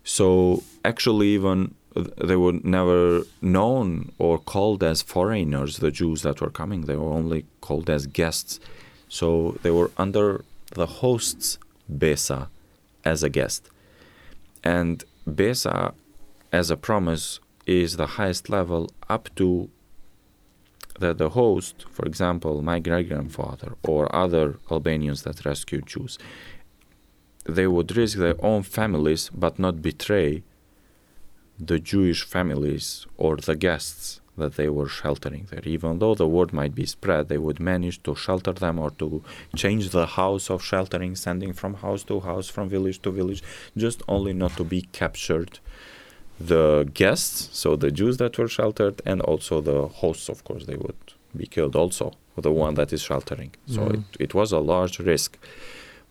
So 0.03 0.63
actually, 0.85 1.29
even 1.29 1.73
they 1.95 2.35
were 2.35 2.53
never 2.63 3.23
known 3.41 4.11
or 4.17 4.39
called 4.39 4.83
as 4.83 5.01
foreigners, 5.01 5.77
the 5.77 5.91
Jews 5.91 6.21
that 6.23 6.41
were 6.41 6.49
coming. 6.49 6.81
They 6.81 6.95
were 6.95 7.11
only 7.11 7.45
called 7.61 7.89
as 7.89 8.07
guests. 8.07 8.59
So 9.09 9.57
they 9.61 9.71
were 9.71 9.91
under 9.97 10.43
the 10.71 10.87
host's 10.87 11.59
Besa 11.87 12.49
as 13.05 13.21
a 13.23 13.29
guest. 13.29 13.69
And 14.63 15.03
Besa, 15.27 15.93
as 16.51 16.71
a 16.71 16.77
promise, 16.77 17.39
is 17.65 17.97
the 17.97 18.07
highest 18.07 18.49
level 18.49 18.91
up 19.09 19.29
to 19.35 19.69
that 20.99 21.17
the 21.17 21.29
host, 21.29 21.85
for 21.89 22.05
example, 22.05 22.61
my 22.61 22.79
great 22.79 23.09
grandfather 23.09 23.73
or 23.83 24.13
other 24.15 24.59
Albanians 24.71 25.23
that 25.23 25.43
rescued 25.43 25.87
Jews, 25.87 26.19
they 27.45 27.67
would 27.67 27.95
risk 27.97 28.17
their 28.17 28.35
own 28.45 28.63
families 28.63 29.29
but 29.33 29.59
not 29.59 29.81
betray 29.81 30.43
the 31.59 31.79
Jewish 31.79 32.23
families 32.23 33.05
or 33.17 33.37
the 33.37 33.55
guests 33.55 34.21
that 34.37 34.55
they 34.55 34.67
were 34.67 34.89
sheltering 34.89 35.47
there. 35.51 35.61
Even 35.63 35.99
though 35.99 36.15
the 36.15 36.27
word 36.27 36.53
might 36.53 36.73
be 36.73 36.85
spread, 36.85 37.29
they 37.29 37.37
would 37.37 37.59
manage 37.59 38.01
to 38.03 38.15
shelter 38.15 38.51
them 38.51 38.79
or 38.79 38.89
to 38.91 39.23
change 39.55 39.89
the 39.89 40.07
house 40.07 40.49
of 40.49 40.63
sheltering, 40.63 41.15
sending 41.15 41.53
from 41.53 41.75
house 41.75 42.03
to 42.03 42.19
house, 42.19 42.49
from 42.49 42.67
village 42.69 42.99
to 43.03 43.11
village, 43.11 43.43
just 43.77 44.01
only 44.07 44.33
not 44.33 44.57
to 44.57 44.63
be 44.63 44.81
captured 44.91 45.59
the 46.39 46.89
guests, 46.93 47.49
so 47.57 47.75
the 47.75 47.91
Jews 47.91 48.17
that 48.17 48.37
were 48.37 48.47
sheltered, 48.47 49.01
and 49.05 49.21
also 49.21 49.61
the 49.61 49.87
hosts, 49.87 50.29
of 50.29 50.43
course, 50.43 50.65
they 50.65 50.75
would 50.75 50.95
be 51.35 51.45
killed 51.45 51.75
also, 51.75 52.13
the 52.37 52.51
one 52.51 52.73
that 52.75 52.91
is 52.91 53.01
sheltering. 53.01 53.53
So 53.67 53.81
mm. 53.81 53.93
it, 53.93 54.03
it 54.19 54.33
was 54.33 54.51
a 54.51 54.59
large 54.59 54.99
risk. 54.99 55.37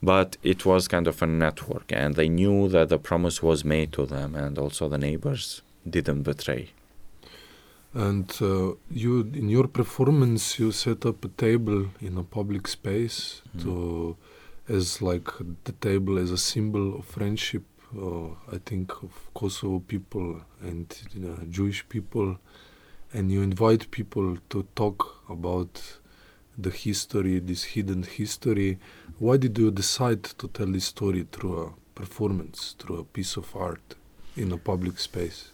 But 0.03 0.37
it 0.43 0.67
was 0.67 0.89
kind 0.89 1.07
of 1.07 1.23
a 1.23 1.27
network, 1.27 1.93
and 1.93 2.17
they 2.17 2.29
knew 2.29 2.69
that 2.69 2.89
the 2.89 2.99
promise 2.99 3.43
was 3.43 3.65
made 3.65 3.93
to 3.93 4.05
them, 4.05 4.35
and 4.35 4.59
also 4.59 4.89
the 4.89 4.99
neighbors 4.99 5.63
didn't 5.89 6.23
betray. 6.23 6.71
And 7.95 8.31
uh, 8.41 8.73
you, 8.91 9.21
in 9.21 9.49
your 9.49 9.69
performance, 9.69 10.59
you 10.59 10.73
set 10.73 11.05
up 11.05 11.25
a 11.25 11.29
table 11.29 11.91
in 12.01 12.17
a 12.17 12.23
public 12.23 12.67
space 12.67 13.43
mm. 13.57 13.63
to 13.63 14.17
as 14.69 15.03
like 15.03 15.29
the 15.65 15.73
table 15.73 16.19
as 16.19 16.31
a 16.31 16.39
symbol 16.39 16.99
of 16.99 17.05
friendship. 17.05 17.63
Uh, 17.95 18.29
I 18.51 18.59
think 18.65 18.91
of 19.03 19.11
Kosovo 19.35 19.81
people 19.81 20.41
and 20.63 20.87
Jewish 21.51 21.87
people, 21.89 22.39
and 23.13 23.31
you 23.31 23.43
invite 23.43 23.91
people 23.91 24.39
to 24.49 24.67
talk 24.75 25.23
about 25.29 25.99
the 26.57 26.71
history, 26.71 27.39
this 27.39 27.65
hidden 27.65 28.03
history. 28.03 28.79
Why 29.19 29.37
did 29.37 29.59
you 29.59 29.71
decide 29.71 30.25
to 30.25 30.49
tell 30.49 30.67
this 30.67 30.87
story 30.87 31.27
through 31.31 31.63
a 31.63 31.99
performance, 31.99 32.75
through 32.79 33.01
a 33.01 33.05
piece 33.05 33.37
of 33.37 33.55
art 33.57 33.95
in 34.37 34.53
a 34.53 34.57
public 34.59 34.99
space? 34.99 35.51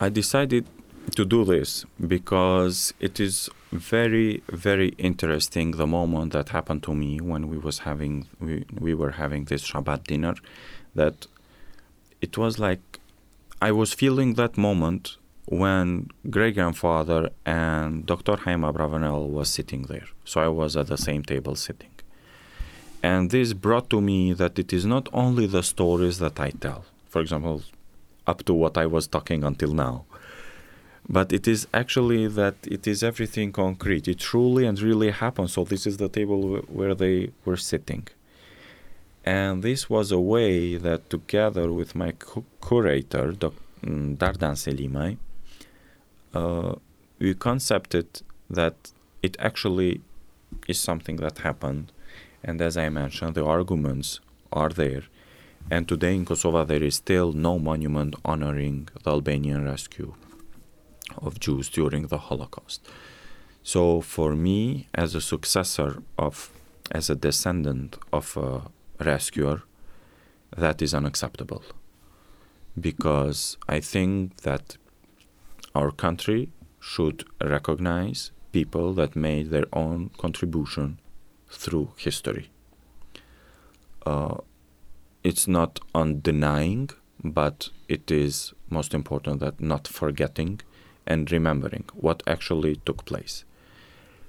I 0.00 0.08
decided 0.08 0.66
to 1.14 1.24
do 1.24 1.44
this 1.44 1.84
because 2.06 2.92
it 3.00 3.20
is 3.20 3.48
very 3.72 4.42
very 4.48 4.88
interesting 4.98 5.72
the 5.72 5.86
moment 5.86 6.32
that 6.32 6.48
happened 6.50 6.82
to 6.82 6.94
me 6.94 7.20
when 7.20 7.48
we 7.48 7.58
was 7.58 7.80
having 7.80 8.26
we, 8.40 8.64
we 8.78 8.94
were 8.94 9.12
having 9.12 9.44
this 9.44 9.62
Shabbat 9.70 10.04
dinner 10.04 10.34
that 10.94 11.26
it 12.20 12.36
was 12.36 12.58
like 12.58 13.00
I 13.60 13.72
was 13.72 13.92
feeling 13.92 14.34
that 14.34 14.56
moment 14.56 15.16
when 15.46 16.08
great 16.28 16.54
grandfather 16.54 17.30
and 17.44 18.04
Dr. 18.04 18.36
Haim 18.36 18.62
Abravanel 18.62 19.28
was 19.28 19.48
sitting 19.48 19.82
there. 19.82 20.06
So 20.24 20.40
I 20.40 20.48
was 20.48 20.76
at 20.76 20.88
the 20.88 20.98
same 20.98 21.22
table 21.22 21.54
sitting. 21.54 21.90
And 23.02 23.30
this 23.30 23.52
brought 23.52 23.88
to 23.90 24.00
me 24.00 24.32
that 24.32 24.58
it 24.58 24.72
is 24.72 24.84
not 24.84 25.08
only 25.12 25.46
the 25.46 25.62
stories 25.62 26.18
that 26.18 26.40
I 26.40 26.50
tell, 26.50 26.84
for 27.08 27.20
example, 27.20 27.62
up 28.26 28.44
to 28.46 28.54
what 28.54 28.76
I 28.76 28.86
was 28.86 29.06
talking 29.06 29.44
until 29.44 29.72
now, 29.72 30.04
but 31.08 31.32
it 31.32 31.46
is 31.46 31.68
actually 31.72 32.26
that 32.26 32.56
it 32.64 32.88
is 32.88 33.04
everything 33.04 33.52
concrete. 33.52 34.08
It 34.08 34.18
truly 34.18 34.66
and 34.66 34.80
really 34.80 35.10
happened. 35.10 35.50
So 35.50 35.62
this 35.62 35.86
is 35.86 35.98
the 35.98 36.08
table 36.08 36.56
where 36.66 36.96
they 36.96 37.30
were 37.44 37.56
sitting. 37.56 38.08
And 39.24 39.62
this 39.62 39.88
was 39.88 40.10
a 40.10 40.18
way 40.18 40.76
that 40.76 41.08
together 41.08 41.72
with 41.72 41.94
my 41.94 42.12
cu- 42.12 42.44
curator, 42.66 43.32
Dr. 43.32 43.56
Mm, 43.84 44.16
Dardan 44.16 44.56
Selimay, 44.56 45.16
uh, 46.36 46.74
we 47.18 47.34
concepted 47.34 48.08
that 48.58 48.76
it 49.22 49.34
actually 49.38 50.00
is 50.68 50.78
something 50.78 51.16
that 51.16 51.38
happened. 51.38 51.92
And 52.44 52.60
as 52.60 52.76
I 52.76 52.88
mentioned, 52.88 53.34
the 53.34 53.44
arguments 53.44 54.20
are 54.52 54.68
there. 54.82 55.04
And 55.70 55.88
today 55.88 56.14
in 56.14 56.24
Kosovo, 56.24 56.64
there 56.64 56.82
is 56.90 56.96
still 56.96 57.32
no 57.32 57.58
monument 57.58 58.14
honoring 58.24 58.88
the 59.02 59.10
Albanian 59.10 59.64
rescue 59.64 60.14
of 61.26 61.40
Jews 61.40 61.68
during 61.68 62.06
the 62.06 62.18
Holocaust. 62.18 62.86
So, 63.62 64.00
for 64.00 64.36
me, 64.36 64.86
as 64.94 65.14
a 65.16 65.20
successor 65.20 66.02
of, 66.26 66.50
as 66.92 67.10
a 67.10 67.16
descendant 67.16 67.98
of 68.12 68.36
a 68.36 68.50
rescuer, 69.02 69.62
that 70.56 70.80
is 70.80 70.94
unacceptable. 70.94 71.64
Because 72.78 73.56
I 73.76 73.80
think 73.80 74.42
that 74.48 74.76
our 75.76 75.90
country 75.90 76.48
should 76.80 77.24
recognize 77.40 78.30
people 78.52 78.94
that 78.94 79.14
made 79.28 79.50
their 79.50 79.68
own 79.72 80.10
contribution 80.16 80.98
through 81.62 81.88
history. 81.96 82.46
Uh, 84.04 84.36
it's 85.22 85.46
not 85.46 85.80
undenying, 85.94 86.90
but 87.22 87.68
it 87.88 88.10
is 88.10 88.54
most 88.70 88.94
important 88.94 89.40
that 89.40 89.60
not 89.60 89.86
forgetting 89.86 90.60
and 91.06 91.30
remembering 91.30 91.84
what 91.94 92.22
actually 92.26 92.76
took 92.86 93.04
place. 93.04 93.44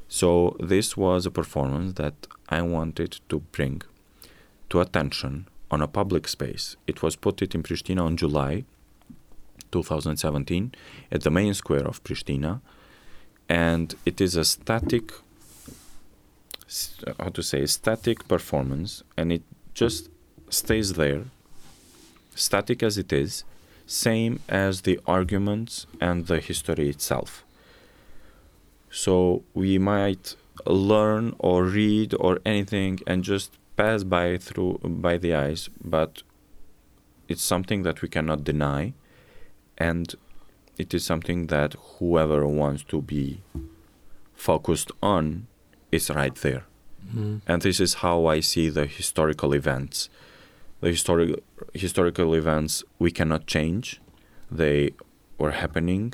So, 0.09 0.55
this 0.59 0.97
was 0.97 1.25
a 1.25 1.31
performance 1.31 1.93
that 1.93 2.27
I 2.49 2.61
wanted 2.61 3.19
to 3.29 3.39
bring 3.57 3.81
to 4.69 4.81
attention 4.81 5.47
on 5.69 5.81
a 5.81 5.87
public 5.99 6.27
space. 6.27 6.75
It 6.87 7.01
was 7.03 7.15
put 7.15 7.41
it 7.41 7.55
in 7.55 7.63
Pristina 7.63 8.03
on 8.03 8.17
July 8.17 8.65
2017 9.71 10.73
at 11.11 11.21
the 11.21 11.31
main 11.31 11.53
square 11.53 11.85
of 11.87 12.03
Pristina, 12.03 12.61
and 13.49 13.95
it 14.05 14.19
is 14.21 14.35
a 14.35 14.45
static, 14.45 15.11
how 17.19 17.29
to 17.29 17.43
say, 17.43 17.65
static 17.65 18.27
performance, 18.27 19.03
and 19.15 19.31
it 19.31 19.43
just 19.73 20.09
stays 20.49 20.93
there, 20.93 21.25
static 22.35 22.83
as 22.83 22.97
it 22.97 23.11
is, 23.13 23.43
same 23.85 24.39
as 24.49 24.81
the 24.81 24.99
arguments 25.07 25.85
and 26.01 26.27
the 26.27 26.39
history 26.39 26.89
itself. 26.89 27.45
So 28.91 29.43
we 29.53 29.77
might 29.77 30.35
learn 30.65 31.35
or 31.39 31.63
read 31.63 32.13
or 32.19 32.39
anything 32.45 32.99
and 33.07 33.23
just 33.23 33.57
pass 33.75 34.03
by 34.03 34.37
through 34.37 34.79
by 34.83 35.17
the 35.17 35.33
eyes, 35.33 35.69
but 35.83 36.23
it's 37.27 37.43
something 37.43 37.83
that 37.83 38.01
we 38.01 38.09
cannot 38.09 38.43
deny 38.43 38.93
and 39.77 40.13
it 40.77 40.93
is 40.93 41.03
something 41.03 41.47
that 41.47 41.75
whoever 41.97 42.47
wants 42.47 42.83
to 42.85 43.01
be 43.01 43.41
focused 44.33 44.91
on 45.01 45.47
is 45.91 46.09
right 46.09 46.35
there. 46.35 46.65
Mm. 47.13 47.41
And 47.47 47.61
this 47.61 47.79
is 47.79 47.95
how 47.95 48.25
I 48.25 48.41
see 48.41 48.69
the 48.69 48.85
historical 48.85 49.53
events. 49.53 50.09
The 50.81 50.89
historic, 50.89 51.43
historical 51.73 52.33
events 52.35 52.83
we 52.99 53.11
cannot 53.11 53.47
change, 53.47 53.99
they 54.51 54.91
were 55.37 55.51
happening, 55.51 56.13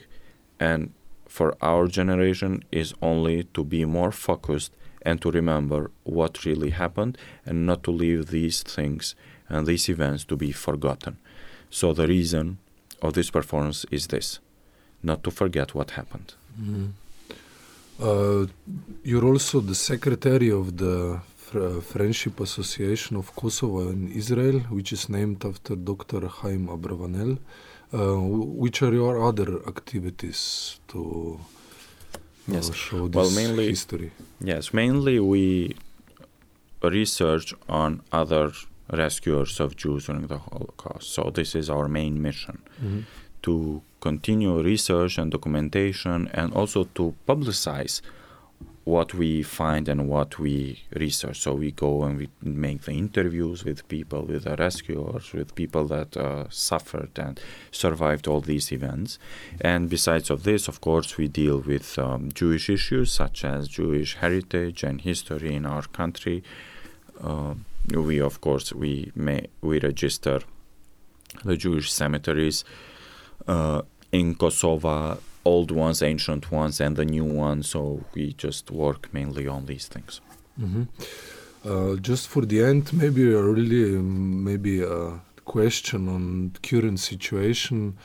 and 0.60 0.94
for 1.28 1.58
our 1.62 1.88
generation 1.88 2.64
is 2.72 2.94
only 3.02 3.44
to 3.56 3.64
be 3.64 3.86
more 3.86 4.12
focused 4.12 4.72
and 5.02 5.22
to 5.22 5.32
remember 5.32 5.92
what 6.04 6.46
really 6.46 6.70
happened 6.70 7.18
and 7.46 7.66
not 7.66 7.84
to 7.84 7.92
leave 7.92 8.28
these 8.28 8.64
things 8.64 9.16
and 9.50 9.68
these 9.68 9.90
events 9.90 10.24
to 10.26 10.38
be 10.38 10.52
forgotten. 10.52 11.18
So 11.70 11.92
the 11.92 12.08
reason 12.08 12.60
of 13.04 13.14
this 13.14 13.30
performance 13.38 13.80
is 13.98 14.04
this 14.08 14.28
not 15.10 15.20
to 15.26 15.32
forget 15.42 15.76
what 15.78 15.92
happened. 16.00 16.30
Mm. 16.60 16.92
Uh, 18.02 18.48
you're 19.04 19.28
also 19.32 19.60
the 19.60 19.76
secretary 19.76 20.50
of 20.50 20.66
the 20.78 21.20
Fr- 21.36 21.82
Friendship 21.92 22.40
Association 22.40 23.18
of 23.18 23.36
Kosovo 23.36 23.90
and 23.90 24.12
Israel, 24.22 24.58
which 24.78 24.92
is 24.98 25.10
named 25.10 25.40
after 25.46 25.76
Dr. 25.76 26.22
Haim 26.28 26.68
Abravanel. 26.76 27.38
Uh, 27.94 28.18
which 28.64 28.82
are 28.82 28.92
your 28.92 29.24
other 29.24 29.62
activities 29.68 30.80
to 30.88 31.40
uh, 32.16 32.18
yes. 32.48 32.74
show 32.74 33.08
this 33.08 33.16
well, 33.16 33.30
mainly, 33.30 33.68
history? 33.68 34.10
Yes, 34.42 34.74
mainly 34.74 35.20
we 35.20 35.76
research 36.82 37.54
on 37.70 38.02
other 38.12 38.52
rescuers 38.92 39.60
of 39.60 39.76
Jews 39.76 40.06
during 40.06 40.28
the 40.28 40.38
Holocaust. 40.38 41.14
So 41.14 41.32
this 41.34 41.56
is 41.56 41.70
our 41.70 41.88
main 41.88 42.22
mission 42.22 42.62
mm-hmm. 42.82 43.02
to 43.44 43.82
continue 44.02 44.62
research 44.62 45.18
and 45.18 45.32
documentation 45.32 46.30
and 46.34 46.54
also 46.54 46.84
to 46.96 47.16
publicize 47.28 48.02
what 48.84 49.14
we 49.14 49.42
find 49.42 49.88
and 49.88 50.10
what 50.10 50.38
we 50.38 50.84
research. 50.94 51.40
So 51.40 51.54
we 51.54 51.72
go 51.72 52.04
and 52.04 52.18
we 52.18 52.30
make 52.42 52.82
the 52.82 52.92
interviews 52.92 53.64
with 53.64 53.88
people, 53.88 54.24
with 54.24 54.44
the 54.44 54.58
rescuers, 54.58 55.32
with 55.32 55.56
people 55.56 55.86
that 55.86 56.18
uh, 56.18 56.46
suffered 56.50 57.12
and 57.18 57.40
survived 57.72 58.28
all 58.28 58.42
these 58.42 58.72
events. 58.74 59.20
And 59.62 59.90
besides 59.90 60.30
of 60.30 60.44
this, 60.44 60.68
of 60.68 60.82
course, 60.82 61.18
we 61.18 61.28
deal 61.30 61.60
with 61.60 61.98
um, 61.98 62.32
Jewish 62.34 62.70
issues 62.70 63.12
such 63.12 63.46
as 63.46 63.70
Jewish 63.70 64.16
heritage 64.16 64.84
and 64.84 65.00
history 65.00 65.56
in 65.56 65.66
our 65.66 65.84
country. 65.84 66.44
Uh, 67.22 67.56
we 67.92 68.20
of 68.20 68.42
course 68.42 68.74
we 68.74 69.12
may 69.16 69.48
we 69.62 69.80
register 69.80 70.40
the 71.44 71.58
Jewish 71.58 71.92
cemeteries 71.92 72.64
uh, 73.48 73.82
in 74.12 74.36
Kosovo, 74.36 75.18
old 75.44 75.72
ones, 75.72 76.02
ancient 76.02 76.52
ones, 76.52 76.80
and 76.80 76.96
the 76.96 77.06
new 77.06 77.26
ones. 77.26 77.70
So 77.70 78.04
we 78.14 78.34
just 78.34 78.72
work 78.72 79.14
mainly 79.14 79.48
on 79.48 79.66
these 79.66 79.88
things. 79.88 80.22
Mm-hmm. 80.60 80.84
Uh, 81.66 81.96
just 81.96 82.28
for 82.28 82.46
the 82.46 82.64
end, 82.64 82.94
maybe 82.94 83.34
a 83.34 83.42
really 83.42 83.98
maybe 84.02 84.84
a 84.84 85.20
question 85.46 86.08
on 86.08 86.54
current 86.62 87.00
situation. 87.00 87.98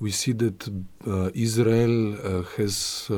We 0.00 0.10
see 0.10 0.32
that 0.32 0.68
uh, 1.06 1.30
Israel 1.34 2.14
uh, 2.14 2.42
has 2.56 3.08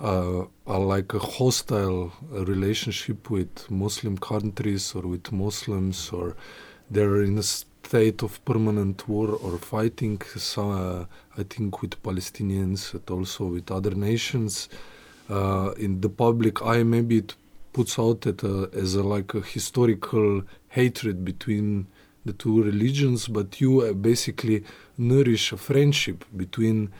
uh, 0.00 0.44
uh, 0.66 0.78
like 0.78 1.14
a 1.14 1.18
hostile 1.18 2.12
relationship 2.30 3.30
with 3.30 3.70
Muslim 3.70 4.18
countries 4.18 4.94
or 4.94 5.02
with 5.02 5.32
Muslims, 5.32 6.10
or 6.10 6.36
they're 6.90 7.22
in 7.22 7.38
a 7.38 7.42
state 7.42 8.22
of 8.22 8.44
permanent 8.44 9.08
war 9.08 9.28
or 9.30 9.58
fighting. 9.58 10.20
So, 10.36 10.70
uh, 10.70 11.04
I 11.38 11.42
think 11.44 11.82
with 11.82 12.02
Palestinians, 12.02 12.92
but 12.92 13.12
also 13.12 13.46
with 13.46 13.70
other 13.70 13.94
nations. 13.94 14.68
Uh, 15.30 15.72
in 15.78 16.00
the 16.00 16.08
public 16.08 16.62
eye, 16.62 16.82
maybe 16.82 17.18
it 17.18 17.34
puts 17.72 17.98
out 17.98 18.26
uh, 18.26 18.66
as 18.72 18.94
a, 18.94 19.02
like 19.02 19.34
a 19.34 19.40
historical 19.40 20.42
hatred 20.68 21.24
between 21.24 21.86
the 22.24 22.32
two 22.32 22.62
religions, 22.62 23.28
but 23.28 23.60
you 23.60 23.82
uh, 23.82 23.92
basically 23.92 24.64
nourish 24.96 25.52
a 25.52 25.56
friendship 25.56 26.24
between 26.36 26.90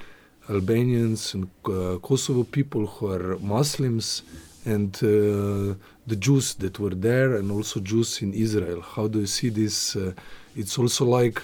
Albanians 0.49 1.35
and 1.35 1.49
uh, 1.65 1.99
Kosovo 2.03 2.45
people 2.45 2.87
who 2.87 3.13
are 3.13 3.39
Muslims 3.39 4.23
and 4.67 4.95
uh, 4.97 5.75
the 6.07 6.17
Jews 6.19 6.55
that 6.55 6.79
were 6.79 6.95
there, 6.95 7.37
and 7.37 7.51
also 7.51 7.81
Jews 7.81 8.23
in 8.23 8.33
Israel. 8.33 8.81
How 8.81 9.09
do 9.09 9.21
you 9.21 9.27
see 9.27 9.51
this? 9.51 9.97
Uh, 9.97 10.13
it's 10.57 10.79
also 10.79 11.05
like 11.05 11.43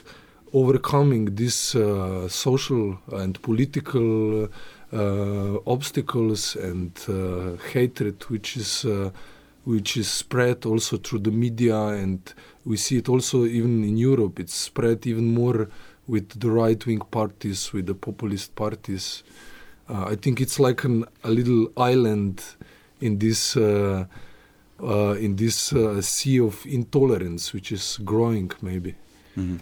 overcoming 0.52 1.34
these 1.34 1.74
uh, 1.74 2.28
social 2.28 2.98
and 3.12 3.40
political 3.42 4.48
uh, 4.92 5.56
obstacles 5.66 6.56
and 6.56 6.92
uh, 7.08 7.56
hatred, 7.72 8.22
which 8.24 8.56
is 8.56 8.86
which 9.64 9.98
is 9.98 10.08
spread 10.08 10.64
also 10.64 10.96
through 10.96 11.18
the 11.18 11.30
media, 11.30 11.76
and 11.76 12.32
we 12.64 12.76
see 12.76 12.96
it 12.96 13.08
also 13.08 13.44
even 13.44 13.84
in 13.84 13.96
Europe. 13.96 14.40
It's 14.40 14.54
spread 14.54 15.06
even 15.06 15.34
more 15.34 15.68
with 16.10 16.40
the 16.40 16.50
right-wing 16.50 17.02
parties, 17.10 17.72
with 17.72 17.86
the 17.86 17.94
populist 17.94 18.54
parties. 18.56 19.22
Uh, 19.88 20.04
I 20.12 20.16
think 20.16 20.40
it's 20.40 20.58
like 20.58 20.84
an, 20.84 21.04
a 21.24 21.30
little 21.30 21.62
island 21.76 22.42
in 23.00 23.18
this 23.18 23.56
uh, 23.56 24.04
uh, 24.82 25.14
in 25.26 25.36
this 25.36 25.72
sea 26.00 26.40
of 26.40 26.64
intolerance, 26.66 27.52
which 27.52 27.70
is 27.70 27.98
growing, 28.04 28.50
maybe. 28.62 28.94
Mm-hmm. 29.36 29.58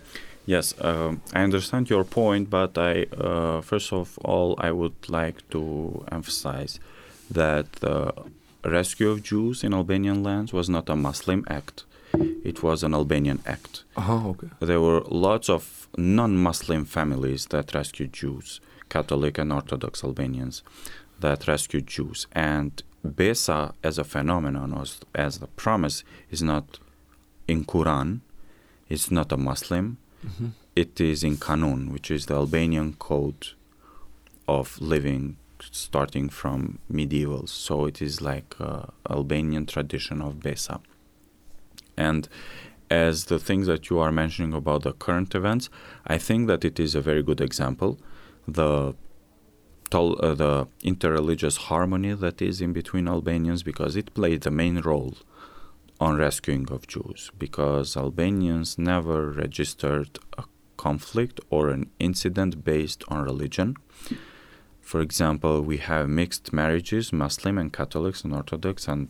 Yes, 0.47 0.75
um, 0.81 1.21
I 1.35 1.43
understand 1.43 1.91
your 1.91 2.05
point, 2.05 2.49
but 2.49 2.79
I 2.79 3.07
uh, 3.29 3.61
first 3.61 3.93
of 3.93 4.19
all 4.25 4.55
I 4.59 4.71
would 4.71 5.09
like 5.09 5.39
to 5.51 6.05
emphasize 6.11 6.81
that 7.31 7.67
the 7.81 8.13
rescue 8.65 9.11
of 9.11 9.23
Jews 9.23 9.63
in 9.63 9.75
Albanian 9.75 10.23
lands 10.23 10.53
was 10.53 10.69
not 10.69 10.89
a 10.89 10.97
Muslim 10.97 11.45
act; 11.49 11.85
it 12.15 12.63
was 12.63 12.83
an 12.83 12.95
Albanian 12.95 13.41
act. 13.47 13.85
Uh-huh, 13.97 14.29
okay. 14.31 14.49
There 14.61 14.81
were 14.81 15.03
lots 15.09 15.49
of 15.49 15.89
non-Muslim 15.97 16.85
families 16.85 17.47
that 17.47 17.75
rescued 17.75 18.13
Jews, 18.13 18.61
Catholic 18.89 19.39
and 19.39 19.53
Orthodox 19.53 20.05
Albanians, 20.05 20.63
that 21.21 21.49
rescued 21.49 21.87
Jews, 21.87 22.27
and 22.33 22.83
Besa 23.05 23.75
as 23.83 23.99
a 23.99 24.05
phenomenon, 24.05 24.77
as, 24.81 25.01
as 25.15 25.39
the 25.39 25.47
promise, 25.47 26.05
is 26.31 26.43
not 26.43 26.79
in 27.47 27.65
Quran. 27.65 28.21
It's 28.89 29.11
not 29.11 29.33
a 29.33 29.37
Muslim 29.37 29.99
Mm-hmm. 30.27 30.47
It 30.75 31.01
is 31.01 31.25
in 31.25 31.37
Kanun, 31.37 31.91
which 31.91 32.11
is 32.11 32.27
the 32.27 32.35
Albanian 32.35 32.95
code 32.95 33.49
of 34.47 34.81
living 34.81 35.37
starting 35.61 36.29
from 36.29 36.79
medieval. 36.89 37.47
So 37.47 37.87
it 37.87 38.01
is 38.01 38.21
like 38.21 38.55
uh, 38.61 38.87
Albanian 39.09 39.67
tradition 39.67 40.23
of 40.23 40.41
Besa. 40.41 40.81
And 41.99 42.29
as 42.91 43.27
the 43.27 43.39
things 43.39 43.67
that 43.67 43.91
you 43.91 43.99
are 43.99 44.13
mentioning 44.13 44.55
about 44.55 44.83
the 44.83 44.93
current 44.93 45.35
events, 45.35 45.69
I 46.07 46.17
think 46.17 46.47
that 46.47 46.65
it 46.65 46.81
is 46.81 46.95
a 46.95 47.01
very 47.01 47.23
good 47.23 47.41
example. 47.41 47.99
The 48.47 48.95
tol- 49.91 50.19
uh, 50.25 50.35
the 50.35 50.69
interreligious 50.85 51.57
harmony 51.69 52.13
that 52.15 52.41
is 52.41 52.61
in 52.61 52.73
between 52.73 53.09
Albanians 53.09 53.63
because 53.63 53.97
it 53.97 54.15
played 54.15 54.43
the 54.43 54.51
main 54.51 54.81
role 54.81 55.15
on 56.01 56.17
rescuing 56.17 56.71
of 56.71 56.87
Jews 56.87 57.31
because 57.39 57.97
Albanians 57.97 58.79
never 58.79 59.31
registered 59.31 60.19
a 60.39 60.45
conflict 60.77 61.41
or 61.51 61.71
an 61.71 61.91
incident 61.99 62.65
based 62.65 63.03
on 63.09 63.25
religion. 63.25 63.77
For 64.81 65.01
example, 65.01 65.61
we 65.61 65.79
have 65.79 66.09
mixed 66.09 66.53
marriages, 66.53 67.13
Muslim 67.13 67.59
and 67.59 67.73
Catholics 67.73 68.25
and 68.25 68.33
Orthodox, 68.33 68.89
and 68.89 69.09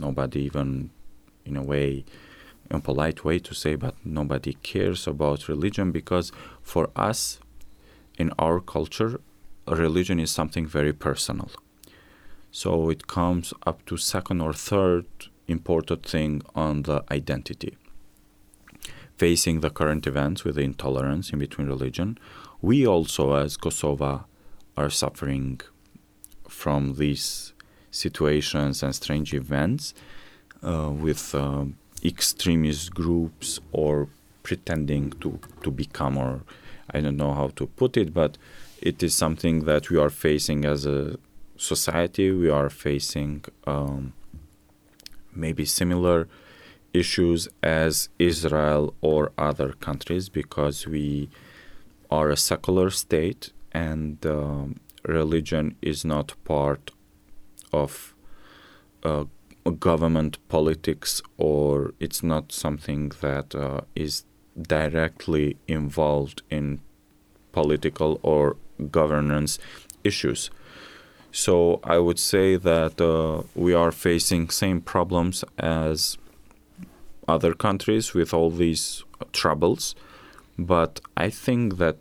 nobody 0.00 0.40
even, 0.40 0.90
in 1.44 1.56
a 1.56 1.62
way, 1.62 2.04
a 2.70 2.80
polite 2.80 3.24
way 3.24 3.38
to 3.38 3.54
say, 3.54 3.74
but 3.74 3.94
nobody 4.04 4.54
cares 4.62 5.06
about 5.06 5.48
religion 5.48 5.92
because 5.92 6.32
for 6.62 6.90
us, 6.94 7.40
in 8.18 8.32
our 8.38 8.60
culture, 8.60 9.20
religion 9.66 10.20
is 10.20 10.30
something 10.30 10.66
very 10.66 10.92
personal. 10.92 11.50
So 12.50 12.90
it 12.90 13.06
comes 13.06 13.54
up 13.66 13.84
to 13.86 13.96
second 13.96 14.40
or 14.40 14.52
third 14.52 15.06
important 15.46 16.04
thing 16.04 16.42
on 16.54 16.82
the 16.82 17.04
identity. 17.10 17.76
Facing 19.16 19.60
the 19.60 19.70
current 19.70 20.06
events 20.06 20.44
with 20.44 20.54
the 20.56 20.62
intolerance 20.62 21.30
in 21.30 21.38
between 21.38 21.66
religion, 21.66 22.18
we 22.62 22.86
also, 22.86 23.34
as 23.34 23.56
Kosovo, 23.56 24.26
are 24.76 24.90
suffering 24.90 25.60
from 26.48 26.94
these 26.96 27.52
situations 27.90 28.82
and 28.82 28.94
strange 28.94 29.34
events 29.34 29.94
uh, 30.62 30.90
with 30.90 31.34
uh, 31.34 31.64
extremist 32.04 32.94
groups 32.94 33.60
or 33.72 34.08
pretending 34.42 35.10
to, 35.20 35.38
to 35.62 35.70
become, 35.70 36.16
or 36.16 36.42
I 36.92 37.00
don't 37.00 37.16
know 37.16 37.34
how 37.34 37.48
to 37.56 37.66
put 37.66 37.96
it, 37.96 38.12
but 38.14 38.38
it 38.80 39.02
is 39.02 39.14
something 39.14 39.64
that 39.64 39.90
we 39.90 39.98
are 39.98 40.10
facing 40.10 40.64
as 40.64 40.86
a 40.86 41.18
society. 41.56 42.30
We 42.30 42.48
are 42.48 42.70
facing 42.70 43.44
um, 43.66 44.14
maybe 45.34 45.64
similar 45.64 46.28
issues 46.92 47.48
as 47.62 48.08
Israel 48.18 48.94
or 49.00 49.32
other 49.38 49.72
countries 49.72 50.28
because 50.28 50.86
we 50.86 51.28
are 52.10 52.30
a 52.30 52.36
secular 52.36 52.90
state 52.90 53.52
and 53.72 54.24
um, 54.26 54.80
religion 55.04 55.76
is 55.80 56.04
not 56.04 56.34
part 56.44 56.90
of 57.72 58.14
uh, 59.04 59.24
government 59.70 60.38
politics 60.48 61.22
or 61.36 61.94
it's 62.00 62.22
not 62.22 62.52
something 62.52 63.10
that 63.20 63.54
uh, 63.54 63.80
is 63.94 64.24
directly 64.60 65.56
involved 65.68 66.42
in 66.50 66.80
political 67.52 68.20
or 68.22 68.56
governance 68.90 69.58
issues. 70.04 70.50
So 71.32 71.80
I 71.84 71.98
would 71.98 72.18
say 72.18 72.56
that 72.56 73.00
uh, 73.00 73.42
we 73.54 73.72
are 73.72 73.92
facing 73.92 74.50
same 74.50 74.80
problems 74.80 75.44
as 75.58 76.18
other 77.28 77.54
countries 77.54 78.14
with 78.14 78.34
all 78.34 78.50
these 78.50 79.04
troubles, 79.32 79.94
but 80.58 81.00
I 81.16 81.30
think 81.30 81.78
that 81.78 81.96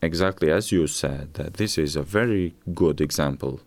exactly 0.00 0.50
as 0.50 0.70
you 0.70 0.86
said 0.86 1.34
that 1.34 1.54
this 1.54 1.76
is 1.76 1.96
a 1.96 2.02
very 2.02 2.54
good 2.72 3.00
example 3.00 3.60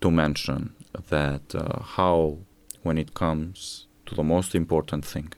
to 0.00 0.10
mention 0.10 0.74
that 1.08 1.54
uh, 1.54 1.80
how 1.80 2.38
when 2.86 2.98
it 2.98 3.14
comes 3.14 3.86
to 4.06 4.14
the 4.14 4.28
most 4.34 4.54
important 4.54 5.04
thing 5.04 5.32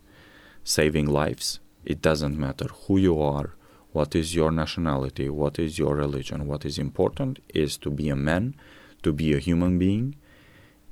saving 0.62 1.06
lives 1.06 1.60
it 1.84 2.00
doesn't 2.02 2.38
matter 2.46 2.68
who 2.82 2.98
you 2.98 3.20
are 3.20 3.48
what 3.92 4.14
is 4.14 4.34
your 4.34 4.52
nationality 4.52 5.28
what 5.28 5.58
is 5.58 5.78
your 5.78 5.94
religion 5.96 6.46
what 6.46 6.64
is 6.64 6.78
important 6.78 7.38
is 7.64 7.76
to 7.76 7.90
be 7.90 8.08
a 8.08 8.16
man 8.16 8.54
to 9.02 9.12
be 9.12 9.32
a 9.32 9.38
human 9.38 9.78
being 9.78 10.14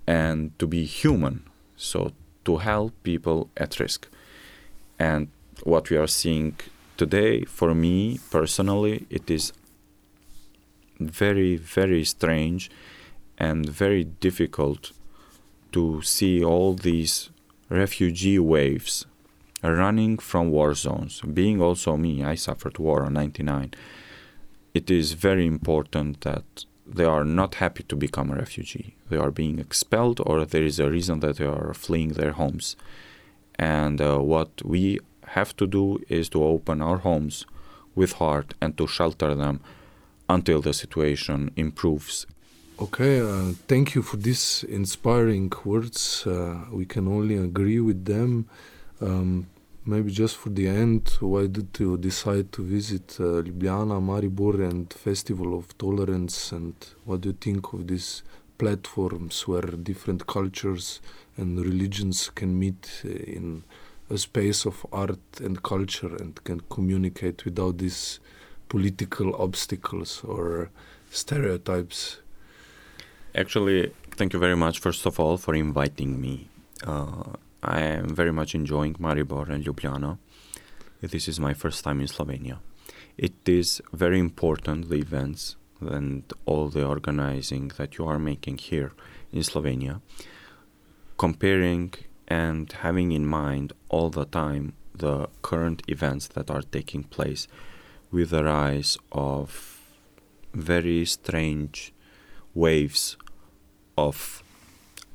and 0.07 0.57
to 0.59 0.67
be 0.67 0.85
human. 0.85 1.45
So 1.77 2.13
to 2.45 2.59
help 2.59 2.93
people 3.03 3.51
at 3.57 3.81
risk. 3.81 4.09
And 4.99 5.29
what 5.65 5.91
we 5.91 5.97
are 5.97 6.07
seeing 6.07 6.57
today, 6.97 7.45
for 7.45 7.75
me 7.75 8.21
personally, 8.31 9.07
it 9.11 9.31
is 9.31 9.53
very, 11.01 11.57
very 11.57 12.05
strange 12.05 12.71
and 13.37 13.69
very 13.69 14.05
difficult 14.05 14.93
to 15.73 16.03
see 16.03 16.45
all 16.45 16.75
these 16.75 17.31
refugee 17.69 18.39
waves 18.39 19.07
running 19.63 20.19
from 20.19 20.51
war 20.51 20.75
zones. 20.75 21.21
Being 21.21 21.61
also 21.61 21.97
me, 21.97 22.25
I 22.25 22.35
suffered 22.35 22.79
war 22.79 23.07
in 23.07 23.15
99. 23.15 23.75
It 24.75 24.91
is 24.91 25.13
very 25.13 25.47
important 25.47 26.21
that 26.21 26.45
they 26.87 27.05
are 27.05 27.25
not 27.25 27.57
happy 27.57 27.83
to 27.85 27.97
become 27.97 28.31
a 28.31 28.37
refugee. 28.37 28.95
They 29.09 29.17
are 29.17 29.31
being 29.31 29.59
expelled, 29.59 30.21
or 30.25 30.45
there 30.45 30.63
is 30.63 30.79
a 30.79 30.91
reason 30.91 31.21
that 31.21 31.39
they 31.39 31.47
are 31.47 31.75
fleeing 31.75 32.11
their 32.11 32.33
homes. 32.33 32.77
And 33.59 34.01
uh, 34.01 34.19
what 34.19 34.63
we 34.65 35.01
have 35.29 35.57
to 35.57 35.67
do 35.67 35.99
is 36.09 36.29
to 36.31 36.45
open 36.45 36.81
our 36.81 36.99
homes 36.99 37.45
with 37.95 38.13
heart 38.15 38.55
and 38.61 38.77
to 38.79 38.87
shelter 38.87 39.35
them 39.35 39.61
until 40.29 40.61
the 40.61 40.75
situation 40.75 41.51
improves. 41.57 42.27
Okay, 42.79 43.21
uh, 43.21 43.55
thank 43.69 43.95
you 43.95 44.03
for 44.03 44.19
these 44.19 44.63
inspiring 44.69 45.51
words. 45.65 46.27
Uh, 46.27 46.67
we 46.71 46.85
can 46.85 47.09
only 47.09 47.39
agree 47.39 47.81
with 47.81 48.05
them. 48.05 48.51
Um, 49.01 49.47
maybe 49.87 50.13
just 50.13 50.37
for 50.37 50.51
the 50.51 50.69
end, 50.69 51.09
why 51.21 51.47
did 51.47 51.69
you 51.79 51.97
decide 51.97 52.53
to 52.53 52.63
visit 52.63 53.17
uh, 53.19 53.41
Ljubljana, 53.41 53.99
Maribor, 53.99 54.61
and 54.69 54.93
Festival 54.93 55.57
of 55.57 55.79
Tolerance? 55.79 56.53
And 56.53 56.75
what 57.07 57.23
do 57.23 57.31
you 57.31 57.37
think 57.41 57.73
of 57.73 57.87
these 57.87 58.23
platforms 58.59 59.49
where 59.49 59.63
different 59.63 60.27
cultures 60.27 61.01
and 61.39 61.59
religions 61.59 62.29
can 62.35 62.59
meet 62.59 63.03
uh, 63.07 63.09
in 63.09 63.65
a 64.11 64.19
space 64.19 64.67
of 64.67 64.85
art 64.93 65.41
and 65.43 65.63
culture 65.63 66.15
and 66.15 66.45
can 66.45 66.61
communicate 66.69 67.47
without 67.47 67.79
these 67.79 68.21
political 68.69 69.35
obstacles 69.37 70.21
or 70.25 70.69
stereotypes? 71.11 72.19
Actually, 73.37 73.93
thank 74.13 74.33
you 74.33 74.39
very 74.39 74.57
much, 74.57 74.79
first 74.79 75.05
of 75.05 75.21
all, 75.21 75.37
for 75.37 75.55
inviting 75.55 76.19
me. 76.19 76.49
Uh, 76.83 77.35
I 77.63 77.83
am 77.83 78.09
very 78.09 78.33
much 78.33 78.55
enjoying 78.55 78.95
Maribor 78.95 79.51
and 79.51 79.63
Ljubljana. 79.63 80.17
This 81.03 81.29
is 81.29 81.39
my 81.39 81.53
first 81.53 81.85
time 81.85 82.01
in 82.01 82.07
Slovenia. 82.07 82.61
It 83.19 83.47
is 83.47 83.83
very 83.93 84.19
important 84.19 84.89
the 84.89 84.97
events 84.97 85.57
and 85.83 86.23
all 86.47 86.71
the 86.71 86.87
organizing 86.87 87.73
that 87.77 87.99
you 87.99 88.07
are 88.07 88.19
making 88.19 88.57
here 88.57 88.93
in 89.31 89.43
Slovenia 89.43 90.01
comparing 91.19 91.93
and 92.29 92.73
having 92.73 93.13
in 93.13 93.27
mind 93.27 93.75
all 93.91 94.09
the 94.09 94.25
time 94.25 94.73
the 94.95 95.29
current 95.43 95.83
events 95.89 96.27
that 96.29 96.51
are 96.51 96.63
taking 96.63 97.03
place 97.03 97.47
with 98.11 98.31
the 98.31 98.45
rise 98.45 98.97
of 99.13 99.83
very 100.55 101.05
strange 101.05 101.93
waves 102.55 103.19
of 103.97 104.43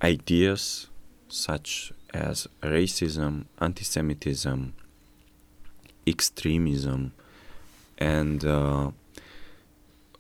ideas 0.01 0.87
such 1.27 1.93
as 2.13 2.47
racism, 2.61 3.45
anti 3.59 3.83
Semitism, 3.83 4.73
extremism, 6.05 7.13
and 7.97 8.43
uh, 8.43 8.91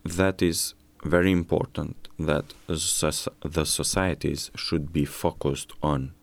that 0.03 0.41
is 0.41 0.73
very 1.03 1.31
important 1.31 2.07
that 2.19 2.53
the 2.67 3.65
societies 3.65 4.51
should 4.55 4.93
be 4.93 5.05
focused 5.05 5.73
on 5.81 6.13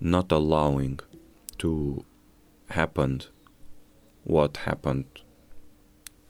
not 0.00 0.30
allowing 0.30 1.00
to 1.58 2.04
happen 2.70 3.22
what 4.24 4.58
happened 4.58 5.06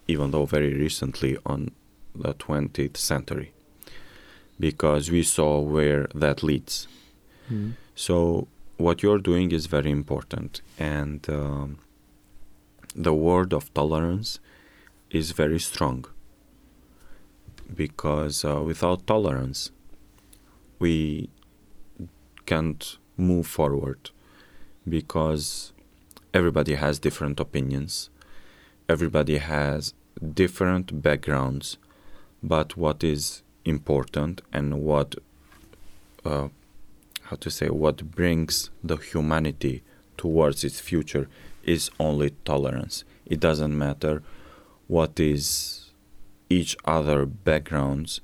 even 0.08 0.30
though 0.30 0.46
very 0.46 0.72
recently 0.74 1.36
on 1.44 1.70
the 2.14 2.34
20th 2.34 2.96
century 2.96 3.52
because 4.62 5.11
we 5.11 5.25
saw 5.25 5.59
where 5.59 6.07
that 6.14 6.42
leads 6.48 6.87
mm. 7.51 7.72
so 7.96 8.46
what 8.77 9.03
you're 9.03 9.25
doing 9.31 9.51
is 9.51 9.66
very 9.66 9.90
important 9.90 10.61
and 10.79 11.29
um, 11.29 11.79
the 12.94 13.12
word 13.12 13.53
of 13.53 13.75
tolerance 13.75 14.38
is 15.11 15.33
very 15.33 15.59
strong 15.59 16.05
because 17.75 18.44
uh, 18.44 18.61
without 18.70 19.05
tolerance 19.05 19.72
we 20.79 21.29
can't 22.46 22.98
move 23.16 23.46
forward 23.48 24.11
because 24.88 25.72
everybody 26.33 26.75
has 26.75 27.01
different 27.01 27.40
opinions 27.40 28.11
everybody 28.88 29.38
has 29.38 29.94
different 30.42 31.03
backgrounds 31.03 31.79
but 32.42 32.77
what 32.77 33.03
is 33.03 33.41
important 33.64 34.42
and 34.53 34.83
what 34.83 35.14
uh, 36.25 36.48
how 37.25 37.37
to 37.37 37.51
say 37.51 37.68
what 37.68 38.11
brings 38.11 38.70
the 38.83 38.96
humanity 38.96 39.83
towards 40.16 40.64
its 40.64 40.81
future 40.81 41.29
is 41.64 41.90
only 41.98 42.31
tolerance. 42.44 43.05
It 43.27 43.40
doesn't 43.40 43.77
matter 43.77 44.22
what 44.87 45.18
is 45.18 45.90
each 46.51 46.77
other 46.85 47.25
backgrounds. 47.25 48.20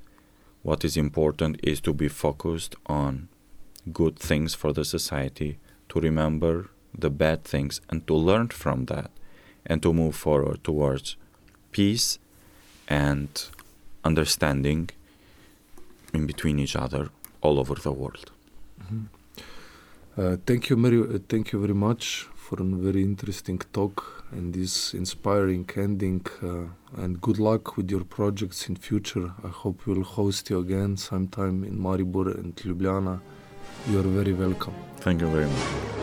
What 0.62 0.85
is 0.85 0.96
important 0.96 1.61
is 1.62 1.81
to 1.83 1.94
be 1.94 2.09
focused 2.09 2.74
on 2.87 3.29
good 3.92 4.18
things 4.18 4.55
for 4.55 4.72
the 4.72 4.85
society 4.85 5.59
to 5.88 6.01
remember 6.01 6.70
the 6.96 7.11
bad 7.11 7.44
things 7.44 7.81
and 7.88 8.07
to 8.07 8.14
learn 8.14 8.48
from 8.48 8.87
that 8.87 9.11
and 9.64 9.83
to 9.83 9.92
move 9.92 10.14
forward 10.14 10.62
towards 10.62 11.16
peace 11.72 12.18
and 12.87 13.44
understanding 14.05 14.90
in 16.12 16.27
between 16.27 16.59
each 16.59 16.77
other 16.77 17.09
all 17.40 17.59
over 17.59 17.75
the 17.75 17.92
world. 17.92 18.31
Mm-hmm. 18.83 19.05
Uh, 20.21 20.37
thank 20.47 20.68
you, 20.68 20.77
Mary. 20.77 21.01
Uh, 21.01 21.18
thank 21.29 21.53
you 21.53 21.61
very 21.61 21.75
much 21.75 22.27
for 22.35 22.61
a 22.61 22.64
very 22.64 23.03
interesting 23.03 23.61
talk 23.73 24.25
and 24.33 24.53
this 24.55 24.94
inspiring 24.94 25.68
ending. 25.77 26.25
Uh, 26.42 27.03
and 27.03 27.21
good 27.21 27.38
luck 27.38 27.77
with 27.77 27.90
your 27.90 28.05
projects 28.05 28.68
in 28.68 28.77
future. 28.77 29.33
I 29.44 29.49
hope 29.49 29.87
we'll 29.87 30.03
host 30.03 30.51
you 30.51 30.59
again 30.59 30.97
sometime 30.97 31.62
in 31.64 31.79
Maribor 31.79 32.35
and 32.35 32.57
Ljubljana. 32.57 33.21
You 33.88 34.01
are 34.01 34.03
very 34.03 34.33
welcome. 34.33 34.75
Thank 34.97 35.21
you 35.21 35.29
very 35.29 35.47
much. 35.47 35.97